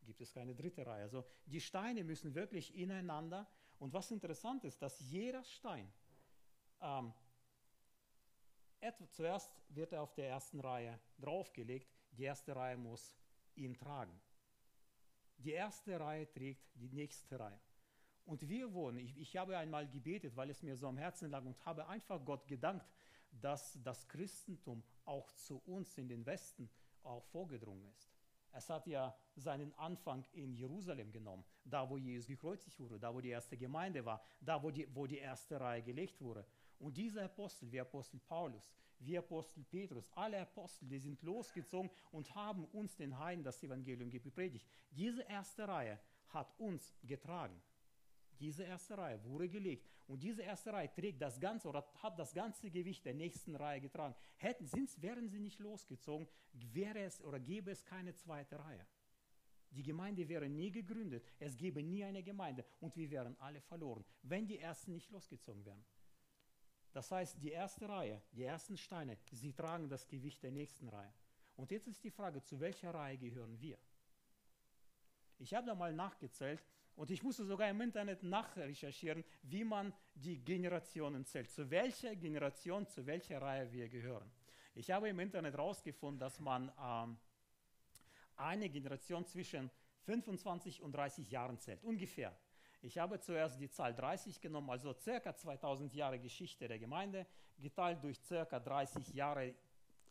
gibt 0.06 0.22
es 0.22 0.34
keine 0.34 0.56
dritte 0.56 0.86
Reihe. 0.86 1.04
Also 1.04 1.26
die 1.46 1.62
Steine 1.62 2.04
müssen 2.04 2.34
wirklich 2.36 2.76
ineinander. 2.76 3.48
Und 3.80 3.94
was 3.94 4.12
interessant 4.12 4.64
ist, 4.64 4.82
dass 4.82 5.00
jeder 5.00 5.44
Stein, 5.44 5.92
ähm, 6.82 7.14
zuerst 9.10 9.52
wird 9.70 9.94
er 9.94 10.02
auf 10.02 10.14
der 10.14 10.30
ersten 10.30 10.60
Reihe 10.60 11.00
draufgelegt, 11.20 11.90
die 12.12 12.24
erste 12.24 12.56
Reihe 12.56 12.78
muss 12.78 13.16
ihn 13.56 13.76
tragen. 13.76 14.20
Die 15.38 15.52
erste 15.52 16.00
Reihe 16.00 16.32
trägt 16.32 16.64
die 16.76 16.90
nächste 16.90 17.40
Reihe. 17.40 17.60
Und 18.26 18.48
wir 18.48 18.72
wohnen, 18.74 19.00
ich, 19.00 19.18
ich 19.18 19.38
habe 19.38 19.58
einmal 19.58 19.90
gebetet, 19.90 20.36
weil 20.36 20.50
es 20.50 20.62
mir 20.62 20.76
so 20.76 20.88
am 20.88 20.98
Herzen 20.98 21.30
lag 21.30 21.44
und 21.44 21.66
habe 21.66 21.88
einfach 21.88 22.24
Gott 22.24 22.48
gedankt, 22.48 22.86
dass 23.32 23.80
das 23.84 24.08
Christentum 24.08 24.84
auch 25.06 25.32
zu 25.32 25.58
uns 25.66 25.98
in 25.98 26.08
den 26.08 26.26
Westen 26.26 26.70
auch 27.04 27.24
vorgedrungen 27.26 27.88
ist. 27.88 28.12
Es 28.54 28.70
hat 28.70 28.88
ja 28.88 29.16
seinen 29.36 29.74
Anfang 29.78 30.26
in 30.34 30.54
Jerusalem 30.54 31.12
genommen, 31.12 31.46
da 31.64 31.90
wo 31.90 31.98
Jesus 31.98 32.28
gekreuzigt 32.28 32.80
wurde, 32.80 33.00
da 33.00 33.14
wo 33.14 33.22
die 33.22 33.30
erste 33.30 33.58
Gemeinde 33.58 34.04
war, 34.06 34.22
da 34.42 34.62
wo 34.62 34.72
die, 34.72 34.88
wo 34.94 35.08
die 35.08 35.20
erste 35.20 35.60
Reihe 35.60 35.82
gelegt 35.82 36.20
wurde. 36.22 36.46
Und 36.80 36.98
diese 36.98 37.24
Apostel, 37.24 37.72
wie 37.72 37.80
Apostel 37.80 38.20
Paulus, 38.20 38.74
wie 39.00 39.18
Apostel 39.18 39.64
Petrus, 39.64 40.10
alle 40.14 40.42
Apostel, 40.42 40.88
die 40.88 41.00
sind 41.00 41.22
losgezogen 41.22 41.90
und 42.12 42.34
haben 42.36 42.66
uns 42.66 42.96
den 42.96 43.18
Heiden 43.18 43.44
das 43.44 43.62
Evangelium 43.64 44.10
gepredigt. 44.10 44.68
Diese 44.90 45.24
erste 45.24 45.68
Reihe 45.68 46.00
hat 46.30 46.54
uns 46.60 46.96
getragen. 47.04 47.62
Diese 48.42 48.64
erste 48.64 48.98
Reihe 48.98 49.24
wurde 49.24 49.48
gelegt. 49.48 49.88
Und 50.08 50.24
diese 50.24 50.42
erste 50.42 50.74
Reihe 50.74 50.92
trägt 50.92 51.22
das 51.22 51.40
ganze 51.40 51.68
oder 51.68 51.86
hat 52.02 52.18
das 52.18 52.34
ganze 52.34 52.72
Gewicht 52.72 53.06
der 53.06 53.14
nächsten 53.14 53.56
Reihe 53.56 53.80
getragen. 53.80 54.16
Hätten, 54.38 54.66
sind, 54.66 55.00
wären 55.00 55.30
sie 55.30 55.40
nicht 55.40 55.60
losgezogen, 55.60 56.28
wäre 56.52 57.00
es 57.04 57.22
oder 57.22 57.40
gäbe 57.40 57.70
es 57.70 57.86
keine 57.86 58.16
zweite 58.16 58.58
Reihe. 58.58 58.84
Die 59.70 59.84
Gemeinde 59.84 60.28
wäre 60.28 60.50
nie 60.50 60.72
gegründet, 60.72 61.24
es 61.40 61.56
gäbe 61.56 61.84
nie 61.84 62.04
eine 62.04 62.24
Gemeinde 62.24 62.66
und 62.80 62.98
wir 62.98 63.10
wären 63.12 63.40
alle 63.40 63.62
verloren, 63.62 64.04
wenn 64.24 64.48
die 64.48 64.58
ersten 64.58 64.92
nicht 64.92 65.12
losgezogen 65.12 65.64
wären. 65.64 65.86
Das 66.94 67.12
heißt, 67.12 67.42
die 67.42 67.52
erste 67.52 67.88
Reihe, 67.88 68.22
die 68.32 68.44
ersten 68.44 68.76
Steine, 68.76 69.18
sie 69.32 69.54
tragen 69.54 69.88
das 69.88 70.08
Gewicht 70.08 70.42
der 70.44 70.52
nächsten 70.52 70.90
Reihe. 70.90 71.14
Und 71.56 71.70
jetzt 71.72 71.88
ist 71.88 72.04
die 72.04 72.12
Frage, 72.12 72.42
zu 72.42 72.60
welcher 72.60 72.92
Reihe 72.92 73.20
gehören 73.20 73.62
wir? 73.62 73.78
Ich 75.38 75.54
habe 75.54 75.68
da 75.68 75.76
mal 75.76 75.94
nachgezählt 75.94 76.62
und 77.02 77.10
ich 77.10 77.24
musste 77.24 77.44
sogar 77.46 77.68
im 77.68 77.82
Internet 77.82 78.22
nachrecherchieren, 78.22 79.24
wie 79.42 79.64
man 79.64 79.92
die 80.14 80.38
Generationen 80.38 81.26
zählt, 81.26 81.50
zu 81.50 81.68
welcher 81.72 82.16
Generation, 82.16 82.86
zu 82.86 83.04
welcher 83.08 83.42
Reihe 83.42 83.72
wir 83.72 83.90
gehören. 83.90 84.32
Ich 84.76 84.92
habe 84.92 85.10
im 85.10 85.20
Internet 85.20 85.56
herausgefunden, 85.56 86.20
dass 86.20 86.40
man 86.40 86.72
ähm, 86.80 87.18
eine 88.36 88.70
Generation 88.70 89.26
zwischen 89.26 89.72
25 90.06 90.84
und 90.84 90.92
30 90.92 91.32
Jahren 91.32 91.58
zählt, 91.58 91.84
ungefähr. 91.84 92.38
Ich 92.84 93.00
habe 93.00 93.20
zuerst 93.20 93.60
die 93.60 93.72
Zahl 93.72 93.96
30 93.96 94.40
genommen, 94.40 94.70
also 94.70 94.94
circa 94.94 95.36
2000 95.36 95.96
Jahre 95.96 96.20
Geschichte 96.20 96.68
der 96.68 96.78
Gemeinde, 96.78 97.26
geteilt 97.58 98.04
durch 98.04 98.20
circa 98.20 98.60
30 98.60 99.16
Jahre 99.16 99.56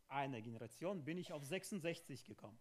einer 0.08 0.40
Generation, 0.40 1.04
bin 1.04 1.18
ich 1.18 1.32
auf 1.32 1.44
66 1.44 2.24
gekommen. 2.24 2.58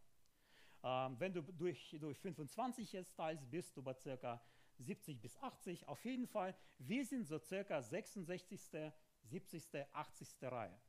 Ähm, 0.84 1.20
wenn 1.20 1.34
du 1.34 1.42
durch, 1.42 1.96
durch 2.00 2.20
25 2.20 2.92
jetzt 2.94 3.16
teilst, 3.16 3.50
bist 3.50 3.76
du 3.76 3.84
bei 3.84 3.94
circa 3.94 4.42
70 4.78 5.20
bis 5.20 5.38
80. 5.38 5.88
Auf 5.88 6.04
jeden 6.06 6.28
Fall, 6.28 6.56
wir 6.78 7.06
sind 7.06 7.28
so 7.28 7.38
circa 7.38 7.82
66., 7.82 8.94
70., 9.24 9.86
80. 9.94 10.28
Reihe, 10.44 10.80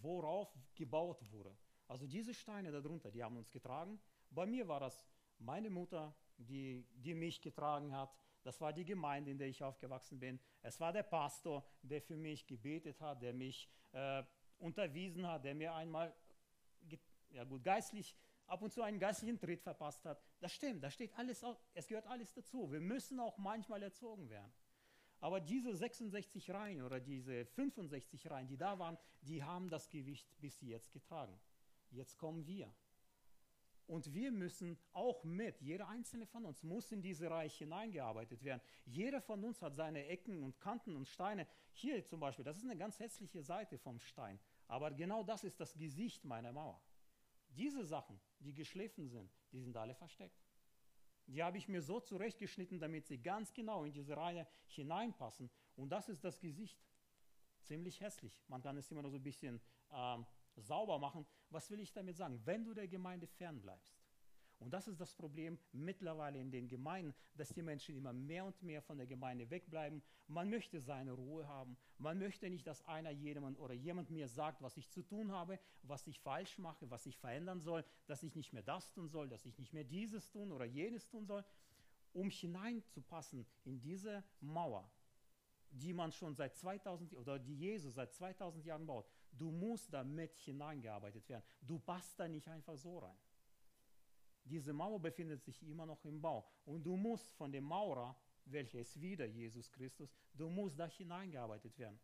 worauf 0.00 0.52
gebaut 0.74 1.20
wurde. 1.30 1.56
Also 1.86 2.06
diese 2.06 2.34
Steine 2.34 2.70
darunter, 2.70 3.10
die 3.10 3.22
haben 3.22 3.36
uns 3.36 3.50
getragen. 3.50 4.00
Bei 4.30 4.46
mir 4.46 4.66
war 4.66 4.80
das 4.80 5.06
meine 5.38 5.70
Mutter, 5.70 6.14
die, 6.36 6.86
die 6.92 7.14
mich 7.14 7.40
getragen 7.40 7.94
hat. 7.94 8.14
Das 8.42 8.60
war 8.60 8.72
die 8.72 8.84
Gemeinde, 8.84 9.30
in 9.30 9.38
der 9.38 9.48
ich 9.48 9.62
aufgewachsen 9.62 10.18
bin. 10.18 10.40
Es 10.62 10.80
war 10.80 10.92
der 10.92 11.02
Pastor, 11.02 11.64
der 11.82 12.02
für 12.02 12.16
mich 12.16 12.46
gebetet 12.46 13.00
hat, 13.00 13.22
der 13.22 13.32
mich 13.32 13.70
äh, 13.92 14.22
unterwiesen 14.58 15.26
hat, 15.26 15.44
der 15.44 15.54
mir 15.54 15.74
einmal 15.74 16.14
ja 17.30 17.44
gut, 17.44 17.62
geistlich 17.62 18.16
ab 18.48 18.62
und 18.62 18.72
zu 18.72 18.82
einen 18.82 18.98
geistlichen 18.98 19.38
Tritt 19.38 19.62
verpasst 19.62 20.04
hat. 20.04 20.20
Das 20.40 20.52
stimmt, 20.52 20.82
da 20.82 20.90
steht 20.90 21.16
alles, 21.16 21.44
es 21.74 21.86
gehört 21.86 22.06
alles 22.06 22.32
dazu. 22.32 22.70
Wir 22.72 22.80
müssen 22.80 23.20
auch 23.20 23.38
manchmal 23.38 23.82
erzogen 23.82 24.28
werden. 24.28 24.52
Aber 25.20 25.40
diese 25.40 25.74
66 25.74 26.50
Reihen 26.50 26.82
oder 26.82 27.00
diese 27.00 27.44
65 27.44 28.30
Reihen, 28.30 28.46
die 28.46 28.56
da 28.56 28.78
waren, 28.78 28.96
die 29.20 29.42
haben 29.42 29.68
das 29.68 29.90
Gewicht 29.90 30.28
bis 30.40 30.60
jetzt 30.60 30.92
getragen. 30.92 31.38
Jetzt 31.90 32.16
kommen 32.18 32.46
wir. 32.46 32.72
Und 33.88 34.12
wir 34.12 34.30
müssen 34.30 34.78
auch 34.92 35.24
mit, 35.24 35.62
jeder 35.62 35.88
einzelne 35.88 36.26
von 36.26 36.44
uns 36.44 36.62
muss 36.62 36.92
in 36.92 37.00
diese 37.00 37.30
Reich 37.30 37.56
hineingearbeitet 37.56 38.44
werden. 38.44 38.60
Jeder 38.84 39.22
von 39.22 39.42
uns 39.42 39.62
hat 39.62 39.74
seine 39.74 40.06
Ecken 40.06 40.42
und 40.42 40.60
Kanten 40.60 40.94
und 40.94 41.08
Steine. 41.08 41.46
Hier 41.72 42.04
zum 42.04 42.20
Beispiel, 42.20 42.44
das 42.44 42.58
ist 42.58 42.64
eine 42.64 42.76
ganz 42.76 43.00
hässliche 43.00 43.42
Seite 43.42 43.78
vom 43.78 43.98
Stein. 43.98 44.38
Aber 44.66 44.90
genau 44.90 45.24
das 45.24 45.42
ist 45.42 45.58
das 45.58 45.74
Gesicht 45.74 46.22
meiner 46.26 46.52
Mauer. 46.52 46.78
Diese 47.48 47.84
Sachen, 47.84 48.20
die 48.40 48.54
geschliffen 48.54 49.08
sind, 49.08 49.30
die 49.52 49.60
sind 49.60 49.76
alle 49.76 49.94
versteckt. 49.94 50.40
Die 51.26 51.42
habe 51.42 51.58
ich 51.58 51.68
mir 51.68 51.82
so 51.82 52.00
zurechtgeschnitten, 52.00 52.78
damit 52.80 53.06
sie 53.06 53.20
ganz 53.20 53.52
genau 53.52 53.84
in 53.84 53.92
diese 53.92 54.16
Reihe 54.16 54.46
hineinpassen. 54.66 55.50
Und 55.76 55.90
das 55.90 56.08
ist 56.08 56.24
das 56.24 56.40
Gesicht. 56.40 56.80
Ziemlich 57.60 58.00
hässlich. 58.00 58.42
Man 58.48 58.62
kann 58.62 58.76
es 58.78 58.90
immer 58.90 59.02
noch 59.02 59.10
so 59.10 59.16
ein 59.16 59.22
bisschen 59.22 59.60
ähm, 59.90 60.24
sauber 60.56 60.98
machen. 60.98 61.26
Was 61.50 61.70
will 61.70 61.80
ich 61.80 61.92
damit 61.92 62.16
sagen? 62.16 62.40
Wenn 62.44 62.64
du 62.64 62.72
der 62.72 62.88
Gemeinde 62.88 63.26
fernbleibst, 63.26 63.97
und 64.60 64.70
das 64.72 64.88
ist 64.88 65.00
das 65.00 65.14
Problem 65.14 65.58
mittlerweile 65.72 66.38
in 66.38 66.50
den 66.50 66.68
Gemeinden, 66.68 67.14
dass 67.36 67.50
die 67.50 67.62
Menschen 67.62 67.96
immer 67.96 68.12
mehr 68.12 68.44
und 68.44 68.60
mehr 68.62 68.82
von 68.82 68.98
der 68.98 69.06
Gemeinde 69.06 69.50
wegbleiben. 69.50 70.02
Man 70.26 70.50
möchte 70.50 70.80
seine 70.80 71.12
Ruhe 71.12 71.46
haben. 71.46 71.76
Man 71.98 72.18
möchte 72.18 72.50
nicht, 72.50 72.66
dass 72.66 72.84
einer 72.86 73.10
jemand 73.10 73.58
oder 73.60 73.74
jemand 73.74 74.10
mir 74.10 74.28
sagt, 74.28 74.60
was 74.60 74.76
ich 74.76 74.90
zu 74.90 75.02
tun 75.02 75.32
habe, 75.32 75.58
was 75.82 76.06
ich 76.06 76.18
falsch 76.20 76.58
mache, 76.58 76.90
was 76.90 77.06
ich 77.06 77.16
verändern 77.16 77.60
soll, 77.60 77.84
dass 78.06 78.22
ich 78.22 78.34
nicht 78.34 78.52
mehr 78.52 78.62
das 78.62 78.90
tun 78.90 79.08
soll, 79.08 79.28
dass 79.28 79.46
ich 79.46 79.58
nicht 79.58 79.72
mehr 79.72 79.84
dieses 79.84 80.30
tun 80.30 80.50
oder 80.52 80.64
jenes 80.64 81.08
tun 81.08 81.24
soll. 81.24 81.44
Um 82.12 82.30
hineinzupassen 82.30 83.46
in 83.64 83.80
diese 83.80 84.24
Mauer, 84.40 84.90
die 85.70 85.92
man 85.92 86.10
schon 86.10 86.34
seit 86.34 86.56
2000 86.56 87.14
oder 87.14 87.38
die 87.38 87.54
Jesus 87.54 87.94
seit 87.94 88.12
2000 88.12 88.64
Jahren 88.64 88.86
baut, 88.86 89.06
Du 89.32 89.50
musst 89.50 89.92
damit 89.92 90.36
hineingearbeitet 90.38 91.28
werden. 91.28 91.44
Du 91.60 91.78
passt 91.78 92.18
da 92.18 92.28
nicht 92.28 92.48
einfach 92.48 92.76
so 92.76 92.98
rein. 92.98 93.16
Diese 94.48 94.72
Mauer 94.72 95.00
befindet 95.00 95.42
sich 95.42 95.62
immer 95.62 95.86
noch 95.86 96.04
im 96.04 96.20
Bau. 96.20 96.48
Und 96.64 96.84
du 96.84 96.96
musst 96.96 97.32
von 97.32 97.52
dem 97.52 97.64
Maurer, 97.64 98.16
welcher 98.44 98.80
ist 98.80 99.00
wieder 99.00 99.26
Jesus 99.26 99.70
Christus, 99.70 100.14
du 100.34 100.48
musst 100.48 100.78
da 100.78 100.86
hineingearbeitet 100.86 101.78
werden. 101.78 101.98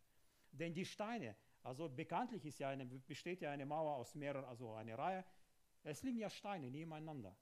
Denn 0.53 0.75
die 0.75 0.85
Steine, 0.85 1.35
also 1.63 1.89
bekanntlich 1.89 2.45
ist 2.45 2.59
ja 2.59 2.69
eine, 2.69 2.85
besteht 2.85 3.41
ja 3.41 3.51
eine 3.51 3.67
Mauer 3.67 3.95
aus 3.97 4.15
mehreren, 4.15 4.45
also 4.45 4.75
eine 4.75 4.97
Reihe, 4.97 5.25
es 5.83 6.03
liegen 6.03 6.19
ja 6.19 6.31
Steine 6.31 6.71
nebeneinander. 6.71 7.37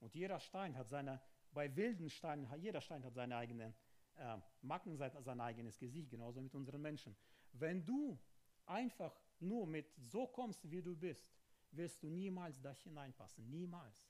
Und 0.00 0.14
jeder 0.14 0.38
Stein 0.38 0.76
hat 0.76 0.88
seine, 0.88 1.20
bei 1.52 1.74
wilden 1.74 2.10
Steinen, 2.10 2.48
jeder 2.60 2.80
Stein 2.80 3.04
hat 3.04 3.14
seine 3.14 3.36
eigenen 3.36 3.74
äh, 4.16 4.36
Macken, 4.62 4.96
sein 4.96 5.40
eigenes 5.40 5.78
Gesicht, 5.78 6.10
genauso 6.10 6.40
mit 6.40 6.54
unseren 6.54 6.82
Menschen. 6.82 7.16
Wenn 7.52 7.84
du 7.84 8.18
einfach 8.66 9.18
nur 9.40 9.66
mit 9.66 9.86
so 9.96 10.26
kommst, 10.26 10.70
wie 10.70 10.82
du 10.82 10.96
bist, 10.96 11.26
wirst 11.72 12.02
du 12.02 12.08
niemals 12.08 12.60
da 12.60 12.72
hineinpassen. 12.72 13.48
Niemals. 13.48 14.08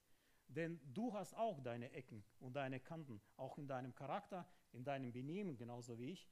Denn 0.48 0.80
du 0.94 1.12
hast 1.12 1.34
auch 1.34 1.60
deine 1.60 1.92
Ecken 1.92 2.24
und 2.40 2.56
deine 2.56 2.80
Kanten, 2.80 3.20
auch 3.36 3.58
in 3.58 3.68
deinem 3.68 3.94
Charakter, 3.94 4.48
in 4.72 4.82
deinem 4.82 5.12
Benehmen, 5.12 5.56
genauso 5.56 5.98
wie 5.98 6.12
ich. 6.12 6.28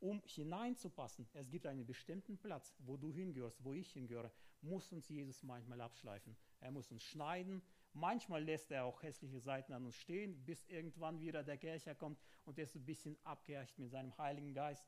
Um 0.00 0.22
hineinzupassen, 0.24 1.28
es 1.34 1.50
gibt 1.50 1.66
einen 1.66 1.84
bestimmten 1.84 2.38
Platz, 2.38 2.74
wo 2.78 2.96
du 2.96 3.12
hingehörst, 3.12 3.62
wo 3.62 3.74
ich 3.74 3.92
hingehöre, 3.92 4.32
muss 4.62 4.90
uns 4.92 5.08
Jesus 5.10 5.42
manchmal 5.42 5.80
abschleifen. 5.82 6.36
Er 6.60 6.70
muss 6.70 6.90
uns 6.90 7.02
schneiden. 7.02 7.62
Manchmal 7.92 8.42
lässt 8.42 8.70
er 8.70 8.84
auch 8.84 9.02
hässliche 9.02 9.40
Seiten 9.40 9.74
an 9.74 9.84
uns 9.84 9.96
stehen, 9.96 10.42
bis 10.46 10.64
irgendwann 10.66 11.20
wieder 11.20 11.42
der 11.42 11.58
Kircher 11.58 11.94
kommt 11.94 12.18
und 12.44 12.58
er 12.58 12.64
ist 12.64 12.76
ein 12.76 12.84
bisschen 12.84 13.18
abgehärcht 13.24 13.78
mit 13.78 13.90
seinem 13.90 14.16
Heiligen 14.16 14.54
Geist. 14.54 14.86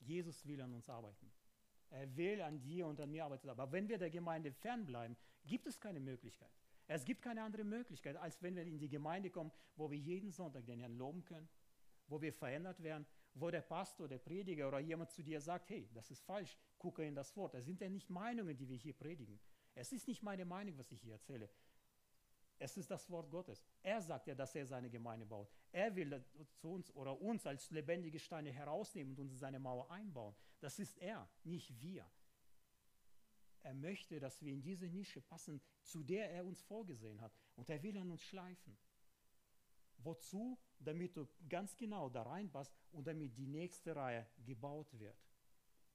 Jesus 0.00 0.46
will 0.46 0.60
an 0.60 0.72
uns 0.72 0.88
arbeiten. 0.88 1.32
Er 1.90 2.16
will 2.16 2.42
an 2.42 2.60
dir 2.60 2.86
und 2.86 3.00
an 3.00 3.10
mir 3.10 3.24
arbeiten. 3.24 3.48
Aber 3.48 3.72
wenn 3.72 3.88
wir 3.88 3.98
der 3.98 4.10
Gemeinde 4.10 4.52
fernbleiben, 4.52 5.16
gibt 5.46 5.66
es 5.66 5.80
keine 5.80 6.00
Möglichkeit. 6.00 6.52
Es 6.88 7.04
gibt 7.04 7.20
keine 7.22 7.42
andere 7.42 7.64
Möglichkeit, 7.64 8.16
als 8.16 8.42
wenn 8.42 8.56
wir 8.56 8.64
in 8.64 8.78
die 8.78 8.88
Gemeinde 8.88 9.30
kommen, 9.30 9.52
wo 9.76 9.90
wir 9.90 9.98
jeden 9.98 10.32
Sonntag 10.32 10.64
den 10.64 10.80
Herrn 10.80 10.96
loben 10.96 11.22
können, 11.22 11.48
wo 12.06 12.20
wir 12.20 12.32
verändert 12.32 12.82
werden, 12.82 13.06
wo 13.34 13.50
der 13.50 13.60
Pastor, 13.60 14.08
der 14.08 14.18
Prediger 14.18 14.68
oder 14.68 14.78
jemand 14.78 15.10
zu 15.10 15.22
dir 15.22 15.40
sagt, 15.40 15.68
hey, 15.68 15.88
das 15.92 16.10
ist 16.10 16.22
falsch, 16.22 16.56
gucke 16.78 17.04
in 17.04 17.14
das 17.14 17.36
Wort. 17.36 17.52
Das 17.52 17.66
sind 17.66 17.80
ja 17.82 17.90
nicht 17.90 18.08
Meinungen, 18.08 18.56
die 18.56 18.66
wir 18.66 18.76
hier 18.76 18.94
predigen. 18.94 19.38
Es 19.74 19.92
ist 19.92 20.08
nicht 20.08 20.22
meine 20.22 20.46
Meinung, 20.46 20.78
was 20.78 20.90
ich 20.90 21.02
hier 21.02 21.12
erzähle. 21.12 21.50
Es 22.58 22.76
ist 22.76 22.90
das 22.90 23.08
Wort 23.10 23.30
Gottes. 23.30 23.62
Er 23.82 24.00
sagt 24.00 24.26
ja, 24.26 24.34
dass 24.34 24.54
er 24.54 24.66
seine 24.66 24.90
Gemeinde 24.90 25.26
baut. 25.26 25.52
Er 25.70 25.94
will 25.94 26.24
zu 26.56 26.72
uns 26.72 26.90
oder 26.96 27.20
uns 27.20 27.46
als 27.46 27.70
lebendige 27.70 28.18
Steine 28.18 28.50
herausnehmen 28.50 29.12
und 29.12 29.20
uns 29.20 29.32
in 29.32 29.38
seine 29.38 29.60
Mauer 29.60 29.90
einbauen. 29.90 30.34
Das 30.58 30.78
ist 30.78 30.96
er, 30.98 31.28
nicht 31.44 31.80
wir. 31.80 32.10
Er 33.68 33.74
möchte, 33.74 34.18
dass 34.18 34.40
wir 34.40 34.50
in 34.50 34.62
diese 34.62 34.86
Nische 34.86 35.20
passen, 35.20 35.60
zu 35.82 36.02
der 36.02 36.30
er 36.30 36.46
uns 36.46 36.62
vorgesehen 36.62 37.20
hat. 37.20 37.30
Und 37.54 37.68
er 37.68 37.82
will 37.82 37.98
an 37.98 38.10
uns 38.10 38.22
schleifen. 38.22 38.78
Wozu? 39.98 40.58
Damit 40.78 41.14
du 41.14 41.28
ganz 41.50 41.76
genau 41.76 42.08
da 42.08 42.22
reinpasst 42.22 42.72
und 42.92 43.06
damit 43.06 43.36
die 43.36 43.46
nächste 43.46 43.94
Reihe 43.94 44.26
gebaut 44.46 44.98
wird. 44.98 45.18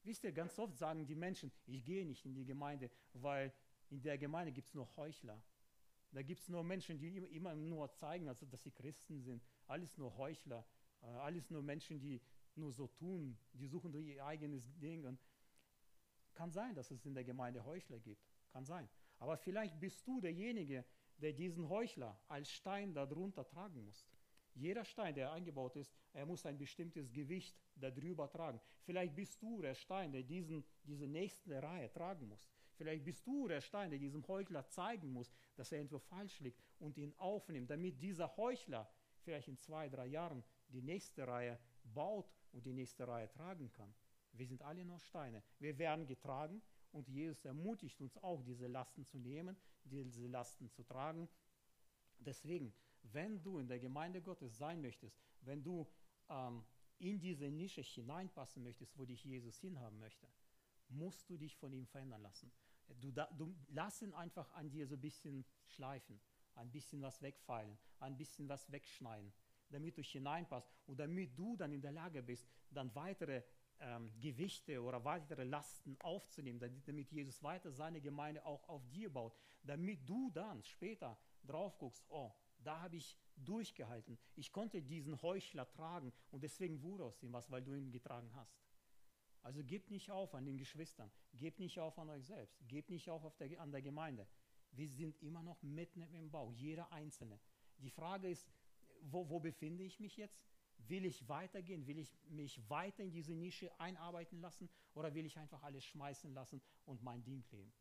Wisst 0.03 0.23
ihr, 0.23 0.31
ganz 0.31 0.59
oft 0.59 0.77
sagen 0.77 1.07
die 1.07 1.15
Menschen, 1.15 1.51
ich 1.65 1.83
gehe 1.83 2.05
nicht 2.05 2.23
in 2.27 2.35
die 2.35 2.45
Gemeinde, 2.45 2.91
weil 3.13 3.51
in 3.89 4.03
der 4.03 4.19
Gemeinde 4.19 4.51
gibt 4.51 4.67
es 4.67 4.75
nur 4.75 4.95
Heuchler. 4.95 5.41
Da 6.11 6.21
gibt 6.21 6.41
es 6.41 6.49
nur 6.49 6.63
Menschen, 6.63 6.99
die 6.99 7.17
immer 7.17 7.55
nur 7.55 7.91
zeigen, 7.93 8.27
also, 8.27 8.45
dass 8.45 8.61
sie 8.61 8.71
Christen 8.71 9.19
sind. 9.19 9.41
Alles 9.65 9.97
nur 9.97 10.15
Heuchler. 10.15 10.63
Äh, 11.01 11.05
alles 11.07 11.49
nur 11.49 11.63
Menschen, 11.63 11.99
die 11.99 12.21
nur 12.53 12.71
so 12.71 12.85
tun. 12.85 13.35
Die 13.53 13.65
suchen 13.65 13.95
ihr 13.95 14.23
eigenes 14.23 14.63
Ding. 14.77 15.05
Und 15.05 15.19
kann 16.33 16.51
sein, 16.51 16.75
dass 16.75 16.91
es 16.91 17.05
in 17.05 17.13
der 17.13 17.23
Gemeinde 17.23 17.63
Heuchler 17.65 17.99
gibt. 17.99 18.23
Kann 18.51 18.65
sein. 18.65 18.89
Aber 19.19 19.37
vielleicht 19.37 19.79
bist 19.79 20.07
du 20.07 20.21
derjenige, 20.21 20.85
der 21.17 21.33
diesen 21.33 21.69
Heuchler 21.69 22.19
als 22.27 22.51
Stein 22.51 22.93
darunter 22.93 23.45
tragen 23.45 23.83
muss. 23.85 24.07
Jeder 24.55 24.85
Stein, 24.85 25.15
der 25.15 25.31
eingebaut 25.31 25.75
ist, 25.75 25.91
er 26.13 26.25
muss 26.25 26.45
ein 26.45 26.57
bestimmtes 26.57 27.11
Gewicht 27.11 27.57
darüber 27.75 28.29
tragen. 28.29 28.59
Vielleicht 28.83 29.15
bist 29.15 29.41
du 29.41 29.61
der 29.61 29.73
Stein, 29.73 30.11
der 30.11 30.23
diesen, 30.23 30.63
diese 30.83 31.07
nächste 31.07 31.61
Reihe 31.61 31.91
tragen 31.91 32.27
muss. 32.27 32.47
Vielleicht 32.75 33.03
bist 33.03 33.25
du 33.25 33.47
der 33.47 33.61
Stein, 33.61 33.89
der 33.89 33.99
diesem 33.99 34.27
Heuchler 34.27 34.67
zeigen 34.67 35.11
muss, 35.11 35.33
dass 35.55 35.71
er 35.71 35.79
irgendwo 35.79 35.99
falsch 35.99 36.39
liegt 36.39 36.61
und 36.79 36.97
ihn 36.97 37.13
aufnimmt, 37.17 37.69
damit 37.69 38.01
dieser 38.01 38.35
Heuchler 38.37 38.91
vielleicht 39.21 39.47
in 39.47 39.57
zwei, 39.57 39.89
drei 39.89 40.07
Jahren 40.07 40.43
die 40.69 40.81
nächste 40.81 41.27
Reihe 41.27 41.59
baut 41.83 42.31
und 42.51 42.65
die 42.65 42.73
nächste 42.73 43.07
Reihe 43.07 43.29
tragen 43.29 43.71
kann. 43.71 43.93
Wir 44.33 44.47
sind 44.47 44.61
alle 44.61 44.83
nur 44.83 44.99
Steine. 44.99 45.43
Wir 45.59 45.77
werden 45.77 46.05
getragen 46.07 46.61
und 46.91 47.07
Jesus 47.07 47.45
ermutigt 47.45 48.01
uns 48.01 48.17
auch, 48.17 48.43
diese 48.43 48.67
Lasten 48.67 49.05
zu 49.05 49.17
nehmen, 49.17 49.55
diese 49.83 50.27
Lasten 50.27 50.69
zu 50.69 50.83
tragen. 50.83 51.29
Deswegen, 52.19 52.73
wenn 53.03 53.41
du 53.41 53.59
in 53.59 53.67
der 53.67 53.79
Gemeinde 53.79 54.21
Gottes 54.21 54.57
sein 54.57 54.81
möchtest, 54.81 55.19
wenn 55.41 55.63
du 55.63 55.87
ähm, 56.29 56.63
in 56.99 57.19
diese 57.19 57.49
Nische 57.49 57.81
hineinpassen 57.81 58.63
möchtest, 58.63 58.97
wo 58.97 59.05
dich 59.05 59.23
Jesus 59.23 59.57
hinhaben 59.59 59.99
möchte, 59.99 60.27
musst 60.89 61.29
du 61.29 61.37
dich 61.37 61.55
von 61.57 61.73
ihm 61.73 61.85
verändern 61.85 62.21
lassen. 62.21 62.51
Du, 63.01 63.11
da, 63.11 63.25
du 63.37 63.55
lass 63.69 64.01
ihn 64.01 64.13
einfach 64.13 64.51
an 64.53 64.69
dir 64.69 64.87
so 64.87 64.95
ein 64.95 65.01
bisschen 65.01 65.45
schleifen, 65.65 66.19
ein 66.55 66.71
bisschen 66.71 67.01
was 67.01 67.21
wegfeilen, 67.21 67.77
ein 67.99 68.17
bisschen 68.17 68.47
was 68.47 68.71
wegschneiden, 68.71 69.33
damit 69.69 69.97
du 69.97 70.01
hineinpasst 70.01 70.69
und 70.85 70.99
damit 70.99 71.37
du 71.37 71.55
dann 71.55 71.71
in 71.71 71.81
der 71.81 71.91
Lage 71.91 72.21
bist, 72.21 72.47
dann 72.69 72.93
weitere 72.93 73.43
ähm, 73.83 74.11
Gewichte 74.19 74.81
oder 74.81 75.03
weitere 75.03 75.43
Lasten 75.43 75.97
aufzunehmen, 76.01 76.59
damit 76.85 77.11
Jesus 77.11 77.43
weiter 77.43 77.71
seine 77.71 78.01
Gemeinde 78.01 78.45
auch 78.45 78.67
auf 78.67 78.87
dir 78.89 79.11
baut, 79.11 79.35
damit 79.63 80.07
du 80.07 80.29
dann 80.31 80.63
später 80.63 81.17
drauf 81.45 81.77
guckst, 81.77 82.05
oh, 82.09 82.31
da 82.63 82.81
habe 82.81 82.95
ich 82.95 83.17
durchgehalten. 83.35 84.17
Ich 84.35 84.51
konnte 84.51 84.81
diesen 84.81 85.21
Heuchler 85.21 85.69
tragen 85.69 86.13
und 86.31 86.43
deswegen 86.43 86.81
wurde 86.81 87.03
aus 87.03 87.21
ihm 87.21 87.33
was, 87.33 87.51
weil 87.51 87.61
du 87.61 87.73
ihn 87.73 87.91
getragen 87.91 88.33
hast. 88.35 88.57
Also 89.41 89.61
gebt 89.63 89.91
nicht 89.91 90.09
auf 90.09 90.33
an 90.35 90.45
den 90.45 90.57
Geschwistern, 90.57 91.11
gebt 91.33 91.59
nicht 91.59 91.77
auf 91.77 91.99
an 91.99 92.09
euch 92.09 92.25
selbst, 92.25 92.57
gebt 92.67 92.89
nicht 92.89 93.09
auf, 93.09 93.25
auf 93.25 93.35
der, 93.35 93.59
an 93.59 93.71
der 93.71 93.81
Gemeinde. 93.81 94.25
Wir 94.71 94.87
sind 94.87 95.21
immer 95.21 95.43
noch 95.43 95.61
mitten 95.61 96.01
im 96.01 96.31
Bau, 96.31 96.51
jeder 96.51 96.91
Einzelne. 96.93 97.39
Die 97.77 97.89
Frage 97.89 98.29
ist, 98.29 98.49
wo, 99.01 99.29
wo 99.29 99.39
befinde 99.39 99.83
ich 99.83 99.99
mich 99.99 100.15
jetzt? 100.15 100.41
Will 100.87 101.05
ich 101.05 101.27
weitergehen? 101.29 101.85
Will 101.87 101.99
ich 101.99 102.11
mich 102.29 102.69
weiter 102.69 103.03
in 103.03 103.11
diese 103.11 103.33
Nische 103.33 103.71
einarbeiten 103.79 104.39
lassen? 104.41 104.69
Oder 104.93 105.13
will 105.13 105.25
ich 105.25 105.37
einfach 105.37 105.63
alles 105.63 105.85
schmeißen 105.85 106.33
lassen 106.33 106.61
und 106.85 107.01
mein 107.03 107.23
Ding 107.23 107.43
leben? 107.51 107.73